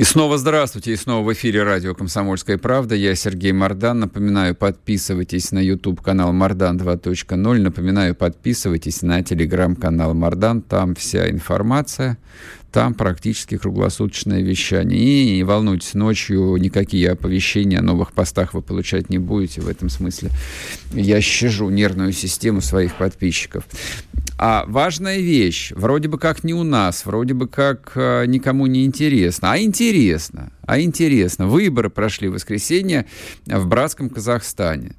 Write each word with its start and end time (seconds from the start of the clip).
И 0.00 0.04
снова 0.04 0.38
здравствуйте, 0.38 0.94
и 0.94 0.96
снова 0.96 1.26
в 1.26 1.32
эфире 1.34 1.62
радио 1.62 1.94
«Комсомольская 1.94 2.56
правда». 2.56 2.94
Я 2.94 3.14
Сергей 3.14 3.52
Мордан. 3.52 4.00
Напоминаю, 4.00 4.54
подписывайтесь 4.54 5.52
на 5.52 5.58
YouTube-канал 5.58 6.32
«Мордан 6.32 6.78
2.0». 6.78 7.58
Напоминаю, 7.58 8.14
подписывайтесь 8.14 9.02
на 9.02 9.22
телеграм-канал 9.22 10.14
«Мордан». 10.14 10.62
Там 10.62 10.94
вся 10.94 11.28
информация, 11.28 12.16
там 12.72 12.94
практически 12.94 13.56
круглосуточное 13.56 14.42
вещание. 14.42 14.98
И 14.98 15.36
не 15.36 15.44
волнуйтесь, 15.44 15.94
ночью 15.94 16.56
никакие 16.56 17.10
оповещения 17.10 17.78
о 17.78 17.82
новых 17.82 18.12
постах 18.12 18.54
вы 18.54 18.62
получать 18.62 19.10
не 19.10 19.18
будете. 19.18 19.60
В 19.60 19.68
этом 19.68 19.88
смысле 19.88 20.30
я 20.92 21.20
щажу 21.20 21.68
нервную 21.70 22.12
систему 22.12 22.60
своих 22.60 22.94
подписчиков. 22.94 23.64
А 24.38 24.64
важная 24.66 25.18
вещь, 25.18 25.72
вроде 25.74 26.08
бы 26.08 26.18
как 26.18 26.44
не 26.44 26.54
у 26.54 26.62
нас, 26.62 27.04
вроде 27.04 27.34
бы 27.34 27.46
как 27.46 27.92
э, 27.94 28.24
никому 28.26 28.66
не 28.66 28.86
интересно, 28.86 29.52
а 29.52 29.58
интересно, 29.58 30.50
а 30.62 30.80
интересно. 30.80 31.46
Выборы 31.46 31.90
прошли 31.90 32.28
в 32.28 32.32
воскресенье 32.32 33.04
в 33.44 33.66
братском 33.66 34.08
Казахстане. 34.08 34.94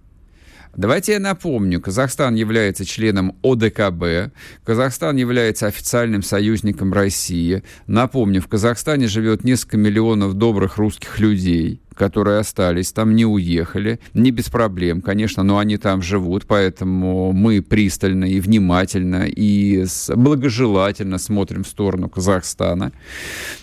Давайте 0.76 1.14
я 1.14 1.20
напомню, 1.20 1.82
Казахстан 1.82 2.36
является 2.36 2.86
членом 2.86 3.36
ОДКБ, 3.44 4.34
Казахстан 4.64 5.18
является 5.18 5.68
официальным 5.68 6.24
союзником 6.24 6.94
России. 6.94 7.64
Напомню, 7.88 8.42
в 8.42 8.48
Казахстане 8.48 9.08
живет 9.08 9.44
несколько 9.44 9.78
миллионов 9.78 10.34
добрых 10.36 10.78
русских 10.78 11.20
людей 11.20 11.81
которые 11.96 12.40
остались, 12.40 12.92
там 12.92 13.16
не 13.16 13.26
уехали, 13.26 14.00
не 14.14 14.32
без 14.32 14.50
проблем, 14.50 15.02
конечно, 15.02 15.44
но 15.44 15.58
они 15.58 15.78
там 15.78 16.02
живут, 16.02 16.46
поэтому 16.48 17.32
мы 17.32 17.62
пристально 17.62 18.26
и 18.26 18.40
внимательно 18.40 19.26
и 19.28 19.86
благожелательно 20.16 21.18
смотрим 21.18 21.64
в 21.64 21.68
сторону 21.68 22.10
Казахстана. 22.10 22.92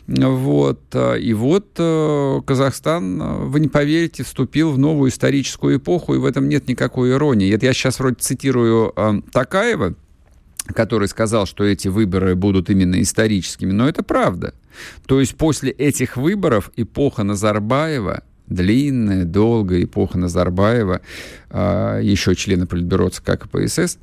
Вот. 0.07 0.81
И 1.21 1.33
вот 1.35 1.69
э, 1.79 2.41
Казахстан, 2.47 3.49
вы 3.49 3.61
не 3.61 3.69
поверите, 3.69 4.25
вступил 4.25 4.73
в 4.73 4.79
новую 4.79 5.11
историческую 5.11 5.79
эпоху, 5.79 6.15
и 6.15 6.19
в 6.19 6.25
этом 6.25 6.49
нет 6.49 6.69
никакой 6.69 7.13
иронии. 7.13 7.53
Это 7.53 7.67
я 7.67 7.73
сейчас 7.73 7.99
вроде 7.99 8.17
цитирую 8.21 8.93
э, 8.95 9.21
Такаева, 9.33 9.95
который 10.75 11.09
сказал, 11.09 11.47
что 11.47 11.65
эти 11.65 11.89
выборы 11.89 12.35
будут 12.35 12.71
именно 12.71 13.01
историческими, 13.01 13.73
но 13.73 13.89
это 13.89 14.03
правда. 14.03 14.55
То 15.07 15.21
есть 15.21 15.37
после 15.37 15.71
этих 15.71 16.17
выборов 16.17 16.71
эпоха 16.77 17.23
Назарбаева 17.23 18.23
длинная, 18.49 19.25
долгая 19.25 19.85
эпоха 19.85 20.19
Назарбаева, 20.19 21.01
а, 21.51 22.01
еще 22.01 22.35
члена 22.35 22.67
Политбюро 22.67 23.11
ЦК 23.11 23.39
КПСС, 23.39 23.99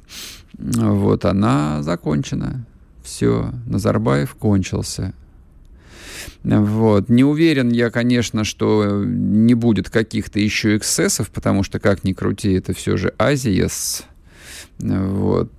вот, 0.57 1.25
она 1.25 1.81
закончена. 1.83 2.65
Все, 3.03 3.51
Назарбаев 3.65 4.35
кончился. 4.35 5.13
Вот. 6.43 7.09
Не 7.09 7.23
уверен 7.23 7.69
я, 7.69 7.89
конечно, 7.89 8.43
что 8.43 9.03
не 9.03 9.53
будет 9.53 9.89
каких-то 9.89 10.39
еще 10.39 10.77
эксцессов, 10.77 11.29
потому 11.29 11.63
что, 11.63 11.79
как 11.79 12.03
ни 12.03 12.13
крути, 12.13 12.53
это 12.53 12.73
все 12.73 12.97
же 12.97 13.13
Азия. 13.17 13.69
Вот. 14.79 15.51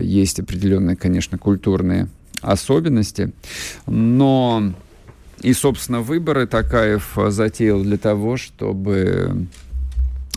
Есть 0.00 0.40
определенные, 0.40 0.96
конечно, 0.96 1.38
культурные 1.38 2.08
особенности. 2.42 3.32
Но 3.86 4.74
и, 5.40 5.52
собственно, 5.54 6.00
выборы 6.00 6.46
Такаев 6.46 7.16
затеял 7.28 7.82
для 7.82 7.96
того, 7.96 8.36
чтобы 8.36 9.46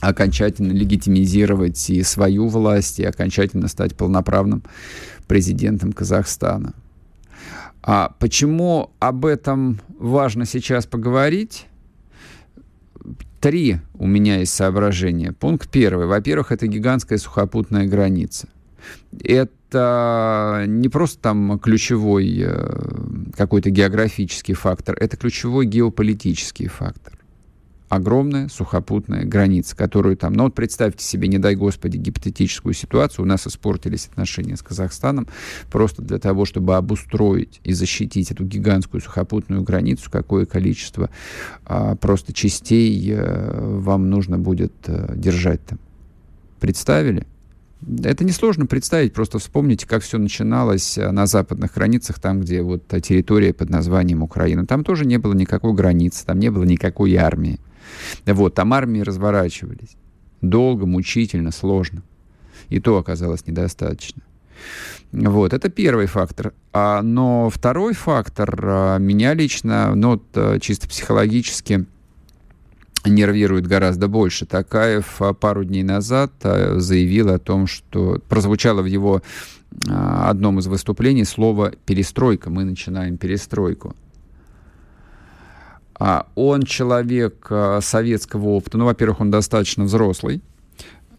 окончательно 0.01 0.71
легитимизировать 0.71 1.89
и 1.89 2.03
свою 2.03 2.47
власть, 2.47 2.99
и 2.99 3.05
окончательно 3.05 3.67
стать 3.67 3.95
полноправным 3.95 4.63
президентом 5.27 5.93
Казахстана. 5.93 6.73
А 7.81 8.15
почему 8.19 8.91
об 8.99 9.25
этом 9.25 9.79
важно 9.99 10.45
сейчас 10.45 10.85
поговорить? 10.85 11.67
Три 13.39 13.77
у 13.93 14.07
меня 14.07 14.39
есть 14.39 14.53
соображения. 14.53 15.33
Пункт 15.33 15.69
первый. 15.69 16.07
Во-первых, 16.07 16.51
это 16.51 16.65
гигантская 16.65 17.19
сухопутная 17.19 17.85
граница. 17.85 18.47
Это 19.23 20.65
не 20.67 20.89
просто 20.89 21.21
там 21.21 21.59
ключевой 21.59 22.43
э, 22.45 23.31
какой-то 23.35 23.69
географический 23.69 24.53
фактор, 24.53 24.95
это 24.99 25.17
ключевой 25.17 25.65
геополитический 25.65 26.67
фактор. 26.67 27.13
Огромная 27.87 28.47
сухопутная 28.47 29.25
граница, 29.25 29.75
которую 29.75 30.17
там... 30.17 30.33
Ну 30.33 30.45
вот 30.45 30.55
представьте 30.55 31.05
себе, 31.05 31.27
не 31.27 31.37
дай 31.37 31.55
господи, 31.55 31.97
гипотетическую 31.97 32.73
ситуацию. 32.73 33.23
У 33.23 33.27
нас 33.27 33.45
испортились 33.45 34.07
отношения 34.07 34.57
с 34.57 34.63
Казахстаном 34.63 35.27
просто 35.71 36.01
для 36.01 36.17
того, 36.17 36.45
чтобы 36.45 36.77
обустроить 36.77 37.61
и 37.63 37.73
защитить 37.73 38.31
эту 38.31 38.43
гигантскую 38.43 39.01
сухопутную 39.01 39.61
границу, 39.61 40.09
какое 40.11 40.47
количество 40.47 41.11
а, 41.63 41.95
просто 41.95 42.33
частей 42.33 43.13
а, 43.13 43.79
вам 43.79 44.09
нужно 44.09 44.39
будет 44.39 44.73
а, 44.87 45.13
держать 45.15 45.63
там. 45.65 45.79
Представили? 46.59 47.27
Это 48.03 48.23
несложно 48.23 48.65
представить, 48.65 49.13
просто 49.13 49.37
вспомните, 49.37 49.85
как 49.87 50.01
все 50.01 50.17
начиналось 50.17 50.97
э, 50.97 51.11
на 51.11 51.27
западных 51.27 51.73
границах, 51.73 52.19
там, 52.19 52.41
где 52.41 52.61
вот 52.61 52.87
та 52.87 52.99
территория 52.99 53.53
под 53.53 53.69
названием 53.69 54.23
Украина. 54.23 54.65
Там 54.65 54.83
тоже 54.83 55.05
не 55.05 55.17
было 55.17 55.33
никакой 55.33 55.73
границы, 55.73 56.25
там 56.25 56.39
не 56.39 56.49
было 56.49 56.63
никакой 56.63 57.15
армии. 57.15 57.59
Вот, 58.25 58.55
там 58.55 58.73
армии 58.73 59.01
разворачивались. 59.01 59.97
Долго, 60.41 60.85
мучительно, 60.85 61.51
сложно. 61.51 62.01
И 62.69 62.79
то 62.79 62.97
оказалось 62.97 63.45
недостаточно. 63.45 64.23
Вот, 65.11 65.53
это 65.53 65.69
первый 65.69 66.07
фактор. 66.07 66.53
А, 66.73 67.01
но 67.01 67.49
второй 67.49 67.93
фактор 67.93 68.59
а, 68.63 68.97
меня 68.97 69.33
лично, 69.33 69.93
ну, 69.95 70.11
вот, 70.11 70.23
э, 70.33 70.59
чисто 70.59 70.87
психологически, 70.87 71.85
нервирует 73.09 73.67
гораздо 73.67 74.07
больше. 74.07 74.45
Такаев 74.45 75.21
а, 75.21 75.33
пару 75.33 75.63
дней 75.63 75.83
назад 75.83 76.31
а, 76.43 76.79
заявил 76.79 77.29
о 77.29 77.39
том, 77.39 77.67
что 77.67 78.21
прозвучало 78.27 78.81
в 78.81 78.85
его 78.85 79.21
а, 79.89 80.29
одном 80.29 80.59
из 80.59 80.67
выступлений 80.67 81.25
слово 81.25 81.71
«перестройка». 81.85 82.49
Мы 82.49 82.63
начинаем 82.63 83.17
перестройку. 83.17 83.95
Он 85.97 86.63
человек 86.63 87.49
советского 87.79 88.49
опыта. 88.49 88.77
Ну, 88.77 88.83
во-первых, 88.83 89.21
он 89.21 89.31
достаточно 89.31 89.85
взрослый. 89.85 90.41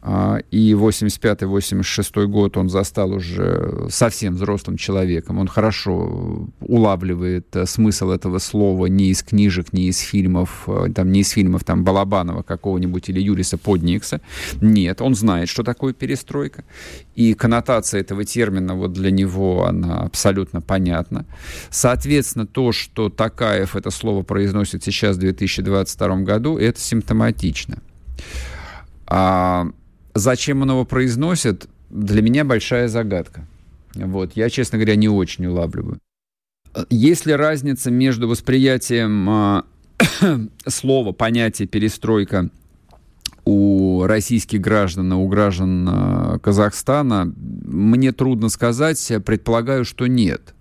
А, 0.08 0.38
и 0.52 0.70
85-86 0.70 2.26
год 2.26 2.56
он 2.56 2.68
застал 2.68 3.10
уже 3.10 3.88
совсем 3.90 4.34
взрослым 4.36 4.76
человеком. 4.76 5.40
Он 5.40 5.48
хорошо 5.48 6.48
улавливает 6.60 7.56
э, 7.56 7.66
смысл 7.66 8.10
этого 8.10 8.38
слова 8.38 8.86
не 8.86 9.10
из 9.10 9.24
книжек, 9.24 9.72
не 9.72 9.88
из 9.88 9.98
фильмов, 9.98 10.68
э, 10.68 10.92
там, 10.94 11.10
не 11.10 11.22
из 11.22 11.30
фильмов 11.30 11.64
там, 11.64 11.82
Балабанова 11.82 12.42
какого-нибудь 12.42 13.08
или 13.08 13.20
Юриса 13.20 13.58
Подникса. 13.58 14.20
Нет, 14.60 15.02
он 15.02 15.16
знает, 15.16 15.48
что 15.48 15.64
такое 15.64 15.92
перестройка. 15.92 16.62
И 17.16 17.34
коннотация 17.34 18.00
этого 18.00 18.24
термина 18.24 18.76
вот 18.76 18.92
для 18.92 19.10
него, 19.10 19.66
она 19.66 20.02
абсолютно 20.02 20.60
понятна. 20.60 21.26
Соответственно, 21.70 22.46
то, 22.46 22.70
что 22.70 23.08
Такаев 23.08 23.74
это 23.74 23.90
слово 23.90 24.22
произносит 24.22 24.84
сейчас 24.84 25.16
в 25.16 25.18
2022 25.18 26.16
году, 26.18 26.58
это 26.58 26.78
симптоматично. 26.78 27.78
А 29.08 29.66
Зачем 30.16 30.62
он 30.62 30.70
его 30.70 30.86
произносит, 30.86 31.68
для 31.90 32.22
меня 32.22 32.42
большая 32.42 32.88
загадка. 32.88 33.46
Вот, 33.94 34.32
я, 34.34 34.48
честно 34.48 34.78
говоря, 34.78 34.96
не 34.96 35.10
очень 35.10 35.44
улавливаю. 35.46 35.98
Есть 36.88 37.26
ли 37.26 37.34
разница 37.34 37.90
между 37.90 38.26
восприятием 38.26 39.28
э, 39.28 39.62
слова, 40.66 41.12
понятия 41.12 41.66
перестройка 41.66 42.48
у 43.44 44.04
российских 44.04 44.62
граждан 44.62 45.12
и 45.12 45.16
у 45.16 45.28
граждан 45.28 45.86
э, 45.88 46.38
Казахстана? 46.38 47.30
Мне 47.36 48.12
трудно 48.12 48.48
сказать, 48.48 49.12
предполагаю, 49.24 49.84
что 49.84 50.06
нет. 50.06 50.54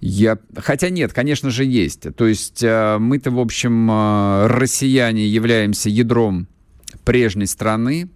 Я... 0.00 0.38
Хотя 0.56 0.88
нет, 0.88 1.12
конечно 1.12 1.50
же, 1.50 1.66
есть. 1.66 2.06
То 2.16 2.26
есть 2.26 2.62
э, 2.62 2.96
мы-то, 2.98 3.30
в 3.30 3.38
общем, 3.38 3.90
э, 3.90 4.46
россияне 4.46 5.26
являемся 5.26 5.90
ядром 5.90 6.46
прежней 7.04 7.46
страны, 7.46 8.08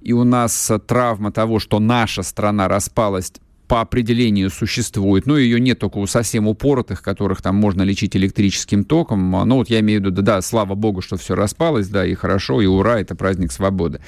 и 0.00 0.12
у 0.12 0.24
нас 0.24 0.70
травма 0.86 1.32
того, 1.32 1.58
что 1.58 1.78
наша 1.78 2.22
страна 2.22 2.68
распалась 2.68 3.32
по 3.68 3.82
определению 3.82 4.50
существует. 4.50 5.26
Ну, 5.26 5.36
ее 5.36 5.60
нет 5.60 5.78
только 5.78 5.98
у 5.98 6.06
совсем 6.06 6.48
упоротых, 6.48 7.02
которых 7.02 7.42
там 7.42 7.56
можно 7.56 7.82
лечить 7.82 8.16
электрическим 8.16 8.84
током. 8.84 9.30
Ну, 9.30 9.56
вот 9.56 9.68
я 9.68 9.80
имею 9.80 10.00
в 10.00 10.04
виду, 10.04 10.22
да, 10.22 10.22
да 10.22 10.42
слава 10.42 10.74
богу, 10.74 11.02
что 11.02 11.16
все 11.16 11.34
распалось, 11.34 11.88
да, 11.88 12.06
и 12.06 12.14
хорошо, 12.14 12.60
и 12.60 12.66
ура, 12.66 13.00
это 13.00 13.14
праздник 13.14 13.52
свободы. 13.52 14.00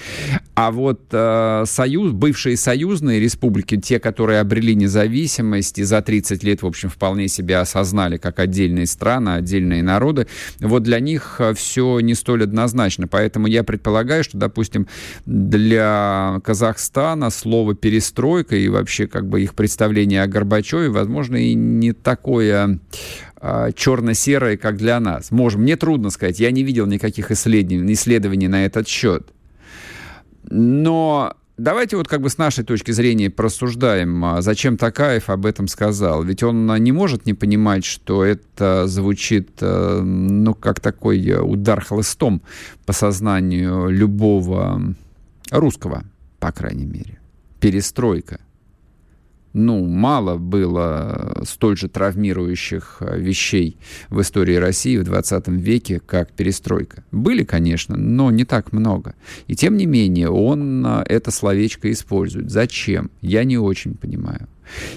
А 0.55 0.71
вот 0.71 1.01
э, 1.13 1.65
союз, 1.67 2.13
бывшие 2.13 2.57
союзные 2.57 3.21
республики, 3.21 3.77
те, 3.79 4.01
которые 4.01 4.41
обрели 4.41 4.75
независимость 4.75 5.79
и 5.79 5.83
за 5.83 6.03
30 6.03 6.43
лет, 6.43 6.63
в 6.63 6.67
общем, 6.67 6.89
вполне 6.89 7.29
себя 7.29 7.61
осознали 7.61 8.17
как 8.17 8.39
отдельные 8.39 8.87
страны, 8.87 9.31
отдельные 9.31 9.83
народы, 9.83 10.27
вот 10.61 10.83
для 10.83 11.01
них 11.01 11.37
э, 11.39 11.55
все 11.55 12.01
не 12.01 12.15
столь 12.15 12.45
однозначно. 12.45 13.09
Поэтому 13.09 13.47
я 13.47 13.63
предполагаю, 13.63 14.25
что, 14.25 14.39
допустим, 14.39 14.87
для 15.27 16.41
Казахстана 16.45 17.31
слово 17.31 17.75
«перестройка» 17.75 18.57
и 18.57 18.69
вообще 18.69 19.07
как 19.07 19.29
бы 19.29 19.43
их 19.43 19.50
представление 19.55 20.23
о 20.23 20.27
Горбачеве, 20.27 20.89
возможно, 20.89 21.37
и 21.37 21.55
не 21.55 21.93
такое 21.93 22.81
а, 23.37 23.73
черно-серое, 23.73 24.57
как 24.57 24.77
для 24.77 25.01
нас. 25.01 25.31
Можем, 25.31 25.63
мне 25.63 25.77
трудно 25.77 26.11
сказать, 26.11 26.41
я 26.41 26.51
не 26.51 26.63
видел 26.63 26.87
никаких 26.87 27.31
исследований, 27.31 27.95
исследований 27.95 28.49
на 28.49 28.67
этот 28.67 28.87
счет. 28.87 29.29
Но 30.51 31.35
давайте 31.57 31.97
вот 31.97 32.07
как 32.07 32.21
бы 32.21 32.29
с 32.29 32.37
нашей 32.37 32.65
точки 32.65 32.91
зрения 32.91 33.31
просуждаем, 33.31 34.23
а, 34.25 34.43
зачем 34.43 34.77
Такаев 34.77 35.31
об 35.31 35.47
этом 35.47 35.69
сказал. 35.69 36.23
Ведь 36.23 36.43
он 36.43 36.67
не 36.83 36.93
может 36.93 37.25
не 37.25 37.33
понимать, 37.33 37.85
что 37.87 38.25
это 38.25 38.87
звучит, 38.87 39.51
э, 39.61 40.01
ну, 40.03 40.55
как 40.55 40.81
такой 40.81 41.35
удар 41.41 41.83
хлыстом 41.83 42.43
по 42.85 42.93
сознанию 42.93 43.89
любого 43.89 44.95
русского, 45.51 46.05
по 46.39 46.53
крайней 46.53 46.87
мере. 46.87 47.19
Перестройка 47.59 48.41
ну, 49.53 49.85
мало 49.85 50.37
было 50.37 51.43
столь 51.45 51.77
же 51.77 51.89
травмирующих 51.89 52.99
э, 53.01 53.19
вещей 53.19 53.77
в 54.09 54.21
истории 54.21 54.55
России 54.55 54.97
в 54.97 55.05
20 55.05 55.49
веке, 55.49 56.01
как 56.05 56.33
перестройка. 56.33 57.03
Были, 57.11 57.43
конечно, 57.43 57.97
но 57.97 58.31
не 58.31 58.45
так 58.45 58.73
много. 58.73 59.15
И 59.49 59.57
тем 59.57 59.77
не 59.77 59.87
менее, 59.87 60.31
он 60.31 60.87
э, 60.87 61.03
это 61.07 61.33
словечко 61.33 61.91
использует. 61.91 62.51
Зачем? 62.51 63.11
Я 63.23 63.43
не 63.45 63.59
очень 63.59 63.95
понимаю. 63.95 64.47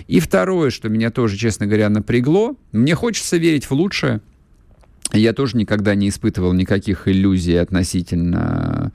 И 0.08 0.20
второе, 0.20 0.70
что 0.70 0.88
меня 0.88 1.10
тоже, 1.10 1.36
честно 1.36 1.66
говоря, 1.66 1.90
напрягло, 1.90 2.56
мне 2.72 2.94
хочется 2.94 3.38
верить 3.38 3.66
в 3.66 3.72
лучшее. 3.72 4.22
Я 5.12 5.34
тоже 5.34 5.58
никогда 5.58 5.96
не 5.96 6.10
испытывал 6.10 6.54
никаких 6.54 7.08
иллюзий 7.08 7.56
относительно 7.56 8.92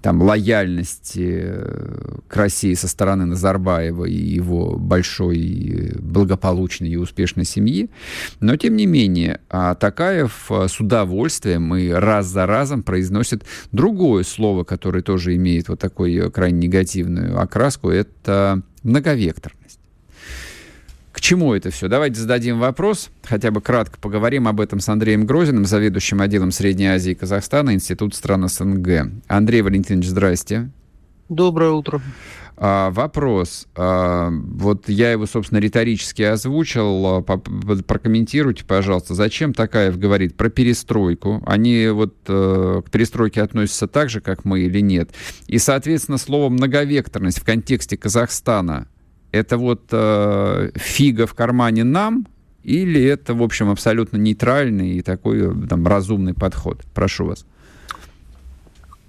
там, 0.00 0.22
лояльности 0.22 1.42
э, 1.44 2.18
к 2.28 2.36
России 2.36 2.74
со 2.74 2.88
стороны 2.88 3.26
Назарбаева 3.26 4.04
и 4.04 4.14
его 4.14 4.76
большой, 4.78 5.94
благополучной 5.98 6.90
и 6.90 6.96
успешной 6.96 7.44
семьи. 7.44 7.90
Но, 8.40 8.56
тем 8.56 8.76
не 8.76 8.86
менее, 8.86 9.40
а 9.50 9.74
Такаев 9.74 10.50
э, 10.50 10.68
с 10.68 10.80
удовольствием 10.80 11.74
и 11.74 11.88
раз 11.88 12.26
за 12.26 12.46
разом 12.46 12.82
произносит 12.82 13.44
другое 13.72 14.24
слово, 14.24 14.64
которое 14.64 15.02
тоже 15.02 15.34
имеет 15.36 15.68
вот 15.68 15.80
такую 15.80 16.30
крайне 16.30 16.68
негативную 16.68 17.40
окраску, 17.40 17.90
это 17.90 18.62
многовектор 21.12 21.20
чему 21.20 21.52
это 21.52 21.70
все? 21.70 21.88
Давайте 21.88 22.20
зададим 22.20 22.58
вопрос, 22.58 23.10
хотя 23.22 23.50
бы 23.50 23.60
кратко 23.60 23.98
поговорим 24.00 24.48
об 24.48 24.60
этом 24.60 24.80
с 24.80 24.88
Андреем 24.88 25.26
Грозиным, 25.26 25.66
заведующим 25.66 26.22
отделом 26.22 26.50
Средней 26.52 26.86
Азии 26.86 27.12
и 27.12 27.14
Казахстана, 27.14 27.74
Институт 27.74 28.14
стран 28.14 28.48
СНГ. 28.48 29.10
Андрей 29.28 29.60
Валентинович, 29.60 30.06
здрасте. 30.06 30.70
Доброе 31.28 31.70
утро. 31.70 32.00
А, 32.56 32.90
вопрос. 32.90 33.66
А, 33.74 34.30
вот 34.30 34.88
я 34.88 35.12
его, 35.12 35.26
собственно, 35.26 35.58
риторически 35.58 36.22
озвучил. 36.22 37.06
А, 37.06 37.22
прокомментируйте, 37.22 38.64
пожалуйста, 38.64 39.14
зачем 39.14 39.52
Такаев 39.52 39.98
говорит 39.98 40.36
про 40.36 40.48
перестройку? 40.48 41.42
Они 41.44 41.88
вот 41.88 42.14
а, 42.28 42.82
к 42.82 42.90
перестройке 42.90 43.42
относятся 43.42 43.86
так 43.86 44.10
же, 44.10 44.20
как 44.20 44.44
мы 44.44 44.60
или 44.60 44.80
нет? 44.80 45.10
И, 45.46 45.58
соответственно, 45.58 46.18
слово 46.18 46.48
многовекторность 46.48 47.40
в 47.40 47.44
контексте 47.44 47.96
Казахстана 47.96 48.86
это 49.32 49.56
вот 49.56 49.82
э, 49.90 50.70
фига 50.76 51.26
в 51.26 51.34
кармане 51.34 51.84
нам, 51.84 52.26
или 52.62 53.02
это, 53.02 53.34
в 53.34 53.42
общем, 53.42 53.70
абсолютно 53.70 54.18
нейтральный 54.18 54.90
и 54.90 55.02
такой 55.02 55.50
э, 55.50 55.66
там 55.68 55.86
разумный 55.86 56.34
подход? 56.34 56.82
Прошу 56.94 57.24
вас. 57.24 57.44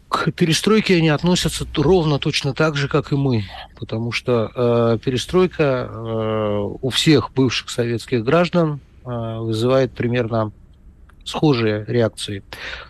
К 0.08 0.32
перестройке 0.32 0.98
они 0.98 1.10
относятся 1.10 1.68
ровно 1.76 2.20
точно 2.20 2.54
так 2.54 2.76
же, 2.78 2.88
как 2.88 3.12
и 3.12 3.16
мы, 3.16 3.46
потому 3.80 4.12
что 4.12 4.52
э, 4.56 4.98
перестройка 5.04 5.90
э, 5.90 6.70
у 6.82 6.90
всех 6.90 7.32
бывших 7.34 7.70
советских 7.70 8.24
граждан 8.24 8.80
э, 9.06 9.38
вызывает 9.40 9.92
примерно 9.92 10.52
схожие 11.24 11.86
реакции. 11.88 12.44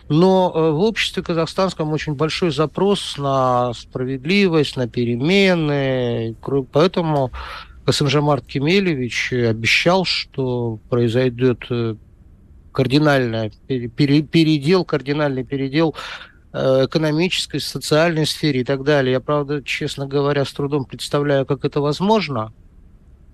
Но 0.08 0.52
э, 0.54 0.70
в 0.70 0.80
обществе 0.80 1.22
казахстанском 1.22 1.92
очень 1.92 2.14
большой 2.14 2.50
запрос 2.50 3.16
на 3.18 3.72
справедливость, 3.74 4.76
на 4.76 4.88
перемены, 4.88 6.36
поэтому 6.72 7.30
Касымжамарт 7.84 8.46
Кемелевич 8.46 9.32
обещал, 9.32 10.04
что 10.04 10.78
произойдет 10.88 11.64
э, 11.70 11.96
кардинальный 12.72 13.50
передел, 13.68 14.84
кардинальный 14.84 15.44
передел 15.44 15.94
э, 16.52 16.86
экономической, 16.86 17.60
социальной 17.60 18.26
сфере 18.26 18.60
и 18.62 18.64
так 18.64 18.82
далее. 18.82 19.12
Я, 19.12 19.20
правда, 19.20 19.62
честно 19.62 20.06
говоря, 20.06 20.44
с 20.44 20.52
трудом 20.52 20.84
представляю, 20.84 21.46
как 21.46 21.64
это 21.64 21.80
возможно– 21.80 22.52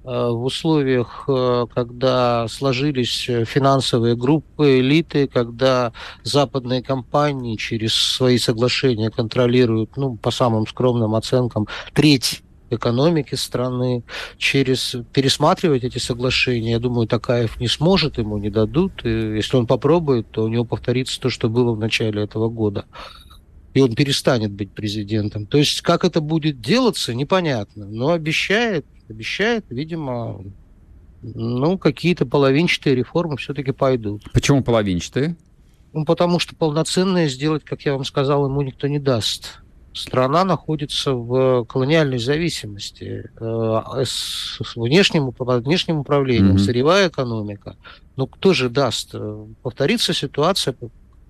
в 0.03 0.45
условиях, 0.45 1.25
э, 1.29 1.67
когда 1.75 2.49
сложились 2.49 3.29
финансовые 3.47 4.17
группы, 4.17 4.81
элиты, 4.81 5.27
когда 5.27 5.93
западные 6.23 6.83
компании 6.83 7.57
через 7.57 7.95
свои 7.95 8.39
соглашения 8.39 9.11
контролируют, 9.11 9.97
ну, 9.97 10.17
по 10.17 10.31
самым 10.31 10.67
скромным 10.67 11.15
оценкам, 11.15 11.67
треть 11.93 12.43
экономики 12.71 13.35
страны, 13.35 14.03
через 14.39 14.97
пересматривать 15.13 15.85
эти 15.85 15.99
соглашения, 15.99 16.73
я 16.73 16.79
думаю, 16.79 17.07
Такаев 17.07 17.61
не 17.61 17.69
сможет, 17.69 18.19
ему 18.19 18.39
не 18.39 18.51
дадут. 18.51 19.05
И 19.05 19.09
если 19.09 19.57
он 19.57 19.67
попробует, 19.67 20.31
то 20.31 20.45
у 20.45 20.49
него 20.49 20.65
повторится 20.65 21.21
то, 21.21 21.31
что 21.31 21.49
было 21.49 21.73
в 21.73 21.79
начале 21.79 22.23
этого 22.23 22.49
года. 22.49 22.87
И 23.75 23.81
он 23.81 23.95
перестанет 23.95 24.53
быть 24.53 24.73
президентом. 24.73 25.47
То 25.47 25.59
есть, 25.59 25.81
как 25.81 26.05
это 26.05 26.21
будет 26.21 26.61
делаться, 26.61 27.15
непонятно. 27.15 27.87
Но 27.87 28.11
обещает 28.11 28.87
обещает, 29.11 29.65
видимо, 29.71 30.43
ну, 31.23 31.79
какие-то 31.79 32.27
половинчатые 32.27 32.95
реформы 32.95 33.37
все-таки 33.37 33.73
пойдут. 33.73 34.31
Почему 34.33 34.63
половинчатые? 34.63 35.37
Ну, 35.93 36.05
потому 36.05 36.39
что 36.39 36.55
полноценные 36.55 37.29
сделать, 37.29 37.65
как 37.65 37.83
я 37.83 37.93
вам 37.93 38.05
сказал, 38.05 38.47
ему 38.47 38.63
никто 38.63 38.87
не 38.87 38.99
даст. 38.99 39.61
Страна 39.93 40.45
находится 40.45 41.13
в 41.15 41.65
колониальной 41.65 42.19
зависимости 42.19 43.29
э, 43.39 44.05
с 44.05 44.61
внешним, 44.77 45.31
внешним 45.31 45.99
управлением, 45.99 46.55
mm-hmm. 46.55 46.59
сырьевая 46.59 47.09
экономика. 47.09 47.77
Ну, 48.15 48.29
кто 48.29 48.55
же 48.55 48.71
даст? 48.71 49.17
Повторится 49.63 50.15
ситуация, 50.15 50.77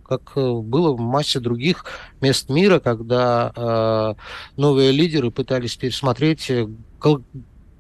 как 0.07 0.33
было 0.35 0.93
в 0.93 1.01
массе 1.01 1.41
других 1.41 1.87
мест 2.21 2.51
мира, 2.51 2.81
когда 2.81 3.53
э, 3.57 4.15
новые 4.61 4.93
лидеры 4.93 5.31
пытались 5.31 5.77
пересмотреть 5.77 6.53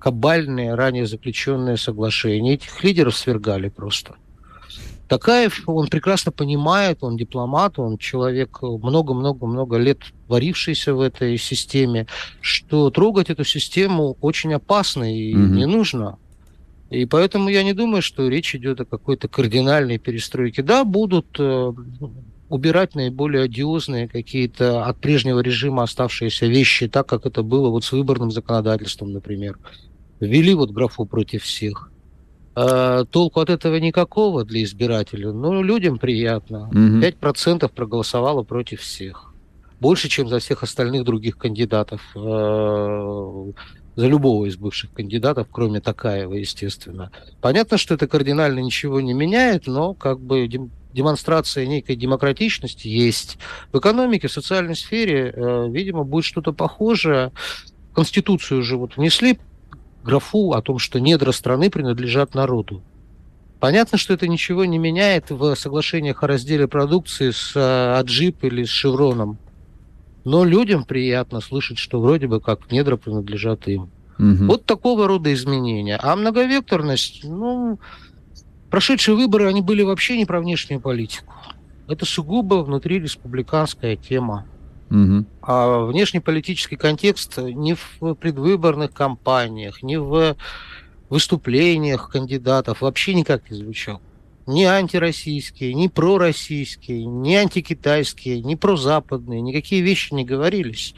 кабальные, 0.00 0.74
ранее 0.74 1.06
заключенные 1.06 1.76
соглашения. 1.76 2.54
Этих 2.54 2.82
лидеров 2.82 3.16
свергали 3.16 3.68
просто. 3.68 4.16
Такаев, 5.06 5.62
он 5.66 5.88
прекрасно 5.88 6.30
понимает, 6.30 6.98
он 7.00 7.16
дипломат, 7.16 7.80
он 7.80 7.98
человек 7.98 8.62
много-много-много 8.62 9.76
лет 9.76 9.98
варившийся 10.28 10.94
в 10.94 11.00
этой 11.00 11.36
системе, 11.36 12.06
что 12.40 12.90
трогать 12.90 13.28
эту 13.28 13.42
систему 13.44 14.16
очень 14.20 14.54
опасно 14.54 15.12
и 15.12 15.34
mm-hmm. 15.34 15.48
не 15.48 15.66
нужно. 15.66 16.16
И 16.90 17.06
поэтому 17.06 17.48
я 17.48 17.64
не 17.64 17.72
думаю, 17.72 18.02
что 18.02 18.28
речь 18.28 18.54
идет 18.54 18.80
о 18.80 18.84
какой-то 18.84 19.26
кардинальной 19.26 19.98
перестройке. 19.98 20.62
Да, 20.62 20.84
будут 20.84 21.26
э, 21.40 21.72
убирать 22.48 22.94
наиболее 22.94 23.44
одиозные 23.44 24.06
какие-то 24.08 24.84
от 24.84 24.98
прежнего 24.98 25.40
режима 25.40 25.82
оставшиеся 25.82 26.46
вещи, 26.46 26.88
так 26.88 27.08
как 27.08 27.26
это 27.26 27.42
было 27.42 27.68
вот 27.68 27.84
с 27.84 27.90
выборным 27.90 28.30
законодательством, 28.30 29.12
например 29.12 29.58
ввели 30.20 30.54
вот 30.54 30.70
графу 30.70 31.06
против 31.06 31.42
всех. 31.42 31.90
А, 32.54 33.04
толку 33.04 33.40
от 33.40 33.50
этого 33.50 33.76
никакого 33.76 34.44
для 34.44 34.62
избирателя, 34.62 35.32
но 35.32 35.62
людям 35.62 35.98
приятно. 35.98 36.68
Угу. 36.68 37.00
5% 37.00 37.70
проголосовало 37.74 38.42
против 38.42 38.80
всех. 38.80 39.32
Больше, 39.80 40.08
чем 40.08 40.28
за 40.28 40.40
всех 40.40 40.62
остальных 40.62 41.04
других 41.04 41.38
кандидатов. 41.38 42.02
Э, 42.14 43.52
за 43.96 44.06
любого 44.06 44.46
из 44.46 44.56
бывших 44.56 44.92
кандидатов, 44.92 45.48
кроме 45.50 45.80
Такаева, 45.80 46.34
естественно. 46.34 47.10
Понятно, 47.40 47.78
что 47.78 47.94
это 47.94 48.06
кардинально 48.06 48.60
ничего 48.60 49.00
не 49.00 49.14
меняет, 49.14 49.66
но 49.66 49.94
как 49.94 50.20
бы 50.20 50.48
демонстрация 50.92 51.66
некой 51.66 51.96
демократичности 51.96 52.88
есть. 52.88 53.38
В 53.72 53.78
экономике, 53.78 54.28
в 54.28 54.32
социальной 54.32 54.76
сфере, 54.76 55.32
э, 55.34 55.68
видимо, 55.70 56.04
будет 56.04 56.24
что-то 56.24 56.52
похожее. 56.52 57.32
Конституцию 57.94 58.60
уже 58.60 58.76
вот 58.76 58.96
внесли 58.96 59.38
графу 60.02 60.52
о 60.52 60.62
том, 60.62 60.78
что 60.78 61.00
недра 61.00 61.32
страны 61.32 61.70
принадлежат 61.70 62.34
народу. 62.34 62.82
Понятно, 63.58 63.98
что 63.98 64.14
это 64.14 64.26
ничего 64.26 64.64
не 64.64 64.78
меняет 64.78 65.30
в 65.30 65.54
соглашениях 65.54 66.22
о 66.22 66.26
разделе 66.26 66.66
продукции 66.66 67.30
с 67.30 67.54
Аджип 67.98 68.42
или 68.44 68.64
с 68.64 68.68
Шевроном. 68.70 69.38
Но 70.24 70.44
людям 70.44 70.84
приятно 70.84 71.40
слышать, 71.40 71.78
что 71.78 72.00
вроде 72.00 72.26
бы 72.26 72.40
как 72.40 72.72
недра 72.72 72.96
принадлежат 72.96 73.68
им. 73.68 73.90
Угу. 74.18 74.44
Вот 74.46 74.64
такого 74.64 75.06
рода 75.06 75.32
изменения. 75.32 75.98
А 76.02 76.14
многовекторность, 76.16 77.20
ну, 77.24 77.78
прошедшие 78.70 79.14
выборы, 79.14 79.48
они 79.48 79.62
были 79.62 79.82
вообще 79.82 80.16
не 80.16 80.26
про 80.26 80.40
внешнюю 80.40 80.80
политику. 80.80 81.34
Это 81.88 82.04
сугубо 82.04 82.56
внутри 82.62 83.00
республиканская 83.00 83.96
тема. 83.96 84.46
Угу. 84.90 85.24
А 85.42 85.84
внешнеполитический 85.84 86.76
контекст 86.76 87.38
ни 87.38 87.74
в 87.74 88.14
предвыборных 88.14 88.92
кампаниях, 88.92 89.82
ни 89.82 89.96
в 89.96 90.36
выступлениях 91.08 92.10
кандидатов 92.10 92.80
вообще 92.80 93.14
никак 93.14 93.50
не 93.50 93.56
звучал. 93.56 94.00
Ни 94.46 94.64
антироссийские, 94.64 95.74
ни 95.74 95.86
пророссийские, 95.86 97.04
ни 97.04 97.34
антикитайские, 97.34 98.40
ни 98.40 98.56
прозападные, 98.56 99.40
никакие 99.42 99.80
вещи 99.80 100.12
не 100.12 100.24
говорились. 100.24 100.94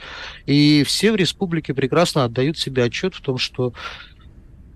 И 0.46 0.84
все 0.86 1.12
в 1.12 1.16
республике 1.16 1.74
прекрасно 1.74 2.24
отдают 2.24 2.58
себе 2.58 2.84
отчет 2.84 3.14
в 3.14 3.20
том, 3.20 3.36
что 3.36 3.74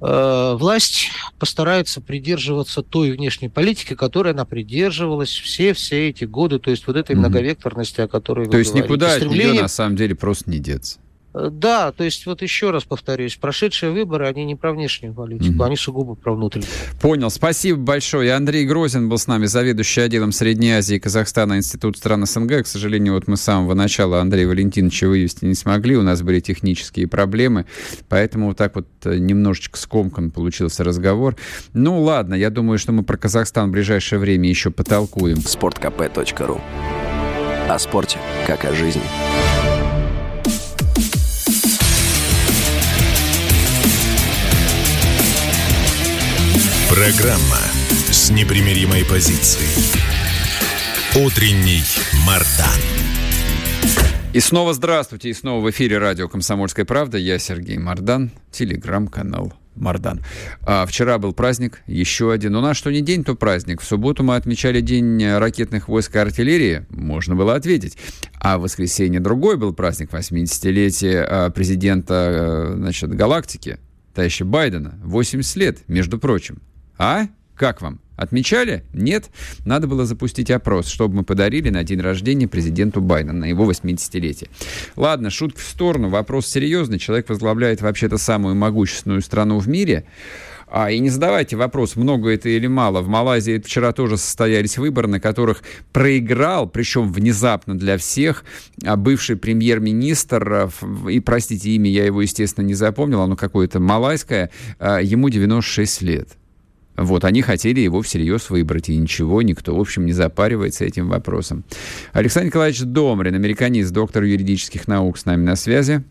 власть 0.01 1.09
постарается 1.39 2.01
придерживаться 2.01 2.83
той 2.83 3.13
внешней 3.13 3.49
политики, 3.49 3.95
которой 3.95 4.33
она 4.33 4.45
придерживалась 4.45 5.31
все-все 5.31 6.09
эти 6.09 6.25
годы, 6.25 6.59
то 6.59 6.71
есть 6.71 6.87
вот 6.87 6.97
этой 6.97 7.17
mm-hmm. 7.17 7.19
многовекторности, 7.19 8.01
о 8.03 8.09
которой 8.09 8.45
то 8.45 8.49
вы 8.49 8.53
То 8.53 8.59
есть 8.59 8.73
говорите. 8.73 8.89
никуда 8.89 9.11
Стремление... 9.17 9.47
от 9.47 9.53
нее 9.53 9.63
на 9.63 9.69
самом 9.69 9.97
деле 9.97 10.15
просто 10.15 10.51
не 10.51 10.59
деться. 10.59 10.99
Э, 11.37 11.51
да, 11.51 11.93
то 11.93 12.03
есть 12.03 12.25
вот 12.27 12.43
еще 12.43 12.71
раз 12.71 12.85
повторюсь, 12.85 13.37
прошедшие 13.37 13.93
выборы, 13.93 14.27
они 14.27 14.45
не 14.45 14.55
про 14.55 14.73
внешнюю 14.73 15.13
политику, 15.13 15.63
mm-hmm. 15.63 15.67
они 15.67 15.77
сугубо 15.77 16.15
про 16.15 16.35
внутреннюю. 16.35 16.71
Понял, 17.01 17.31
спасибо 17.31 17.79
большое. 17.79 18.33
Андрей 18.33 18.65
Грозин 18.65 19.09
был 19.09 19.19
с 19.19 19.27
нами, 19.27 19.47
заведующий 19.47 20.01
отделом 20.01 20.33
Средней 20.33 20.73
Азии 20.73 20.97
и 20.97 20.99
Казахстана 20.99 21.59
Институт 21.59 21.99
стран 21.99 22.25
СНГ. 22.27 22.63
К 22.63 22.67
сожалению, 22.67 23.15
вот 23.15 23.29
мы 23.29 23.37
с 23.37 23.43
самого 23.43 23.75
начала 23.75 24.21
Андрея 24.21 24.49
Валентиновича 24.49 25.09
вывести 25.09 25.45
не 25.45 25.55
смогли, 25.55 25.97
у 25.97 26.03
нас 26.03 26.23
были 26.23 26.41
технические 26.41 27.07
проблемы, 27.07 27.67
поэтому 28.09 28.49
вот 28.49 28.57
так 28.57 28.75
вот 28.75 28.87
э, 29.05 29.19
немножечко 29.19 29.79
скомкан 29.79 30.31
получился 30.31 30.85
разговор. 30.85 31.37
Ну 31.75 32.01
ладно, 32.03 32.35
я 32.35 32.49
думаю, 32.49 32.79
что 32.79 32.93
мы 32.93 33.03
про 33.03 33.17
Казахстан 33.19 33.69
в 33.69 33.73
ближайшее 33.73 34.19
время 34.19 34.49
еще 34.49 34.71
потолкуем. 34.71 35.37
Спорткп.ру 35.37 36.61
О 37.69 37.79
спорте, 37.79 38.19
как 38.47 38.65
о 38.65 38.73
жизни. 38.73 39.03
Программа 46.89 47.59
с 48.13 48.31
непримиримой 48.31 49.05
позицией. 49.05 49.67
Утренний 51.17 51.83
Мардан. 52.25 52.81
И 54.33 54.39
снова 54.39 54.73
здравствуйте, 54.73 55.31
и 55.31 55.35
снова 55.35 55.65
в 55.65 55.71
эфире 55.71 55.99
радио 55.99 56.29
«Комсомольская 56.29 56.85
правда». 56.85 57.19
Я 57.19 57.41
Сергей 57.41 57.77
Мардан, 57.77 58.31
телеграм-канал 58.53 59.53
Мардан. 59.75 60.23
А 60.63 60.87
вчера 60.87 61.19
был 61.19 61.33
праздник, 61.33 61.83
еще 61.89 62.31
один. 62.31 62.55
У 62.55 62.61
нас 62.61 62.77
что 62.77 62.93
не 62.93 63.01
день, 63.01 63.25
то 63.25 63.35
праздник. 63.35 63.81
В 63.81 63.85
субботу 63.85 64.23
мы 64.23 64.37
отмечали 64.37 64.81
День 64.81 65.27
ракетных 65.27 65.89
войск 65.89 66.15
и 66.15 66.21
артиллерии. 66.21 66.87
Можно 66.91 67.35
было 67.35 67.57
ответить. 67.57 67.99
А 68.39 68.59
в 68.59 68.63
воскресенье 68.63 69.19
другой 69.19 69.57
был 69.57 69.75
праздник, 69.75 70.11
80-летие 70.13 71.21
а, 71.21 71.51
президента 71.51 72.15
а, 72.15 72.75
значит, 72.77 73.11
галактики, 73.11 73.79
товарища 74.15 74.45
Байдена. 74.45 75.01
80 75.03 75.57
лет, 75.57 75.79
между 75.89 76.21
прочим. 76.21 76.63
А? 76.99 77.27
Как 77.55 77.81
вам? 77.83 78.01
Отмечали? 78.17 78.83
Нет? 78.95 79.31
Надо 79.67 79.87
было 79.87 80.07
запустить 80.07 80.51
опрос, 80.51 80.89
чтобы 80.89 81.17
мы 81.17 81.23
подарили 81.23 81.69
на 81.69 81.85
день 81.85 82.01
рождения 82.01 82.49
президенту 82.49 83.01
Байдена, 83.01 83.35
на 83.35 83.45
его 83.45 83.71
80-летие. 83.71 84.49
Ладно, 84.97 85.31
шутки 85.31 85.59
в 85.59 85.65
сторону, 85.65 86.09
вопрос 86.09 86.47
серьезный. 86.47 86.99
Человек 86.99 87.29
возглавляет 87.29 87.83
вообще-то 87.83 88.17
самую 88.17 88.55
могущественную 88.55 89.21
страну 89.21 89.59
в 89.59 89.69
мире. 89.69 90.07
А, 90.69 90.91
и 90.91 90.99
не 90.99 91.11
задавайте 91.11 91.57
вопрос, 91.57 91.95
много 91.95 92.31
это 92.31 92.49
или 92.49 92.67
мало. 92.67 93.01
В 93.01 93.09
Малайзии 93.09 93.59
вчера 93.59 93.93
тоже 93.93 94.17
состоялись 94.17 94.79
выборы, 94.79 95.07
на 95.09 95.21
которых 95.21 95.63
проиграл, 95.93 96.69
причем 96.69 97.13
внезапно 97.13 97.79
для 97.79 97.99
всех, 97.99 98.45
а, 98.85 98.97
бывший 98.97 99.37
премьер-министр, 99.37 100.53
а, 100.53 100.71
и, 101.09 101.21
простите, 101.21 101.71
имя 101.71 101.91
я 101.91 102.05
его, 102.05 102.23
естественно, 102.23 102.65
не 102.65 102.75
запомнил, 102.75 103.21
оно 103.21 103.37
какое-то 103.37 103.79
малайское, 103.79 104.51
а, 104.79 105.01
ему 105.01 105.29
96 105.29 106.03
лет. 106.03 106.31
Вот, 106.97 107.25
они 107.25 107.43
хотели 107.43 107.81
его 107.81 108.03
всерьез 108.03 108.51
выбрать, 108.51 108.89
и 108.89 108.97
ничего, 108.97 109.43
никто, 109.43 109.77
в 109.77 109.81
общем, 109.81 110.07
не 110.07 110.13
запаривается 110.13 110.85
этим 110.85 111.09
вопросом. 111.09 111.65
Александр 112.13 112.47
Николаевич 112.47 112.81
Домрин, 112.81 113.35
американист, 113.35 113.93
доктор 113.93 114.25
юридических 114.25 114.89
наук, 114.89 115.19
с 115.19 115.25
нами 115.27 115.45
на 115.45 115.57
связи. 115.57 116.03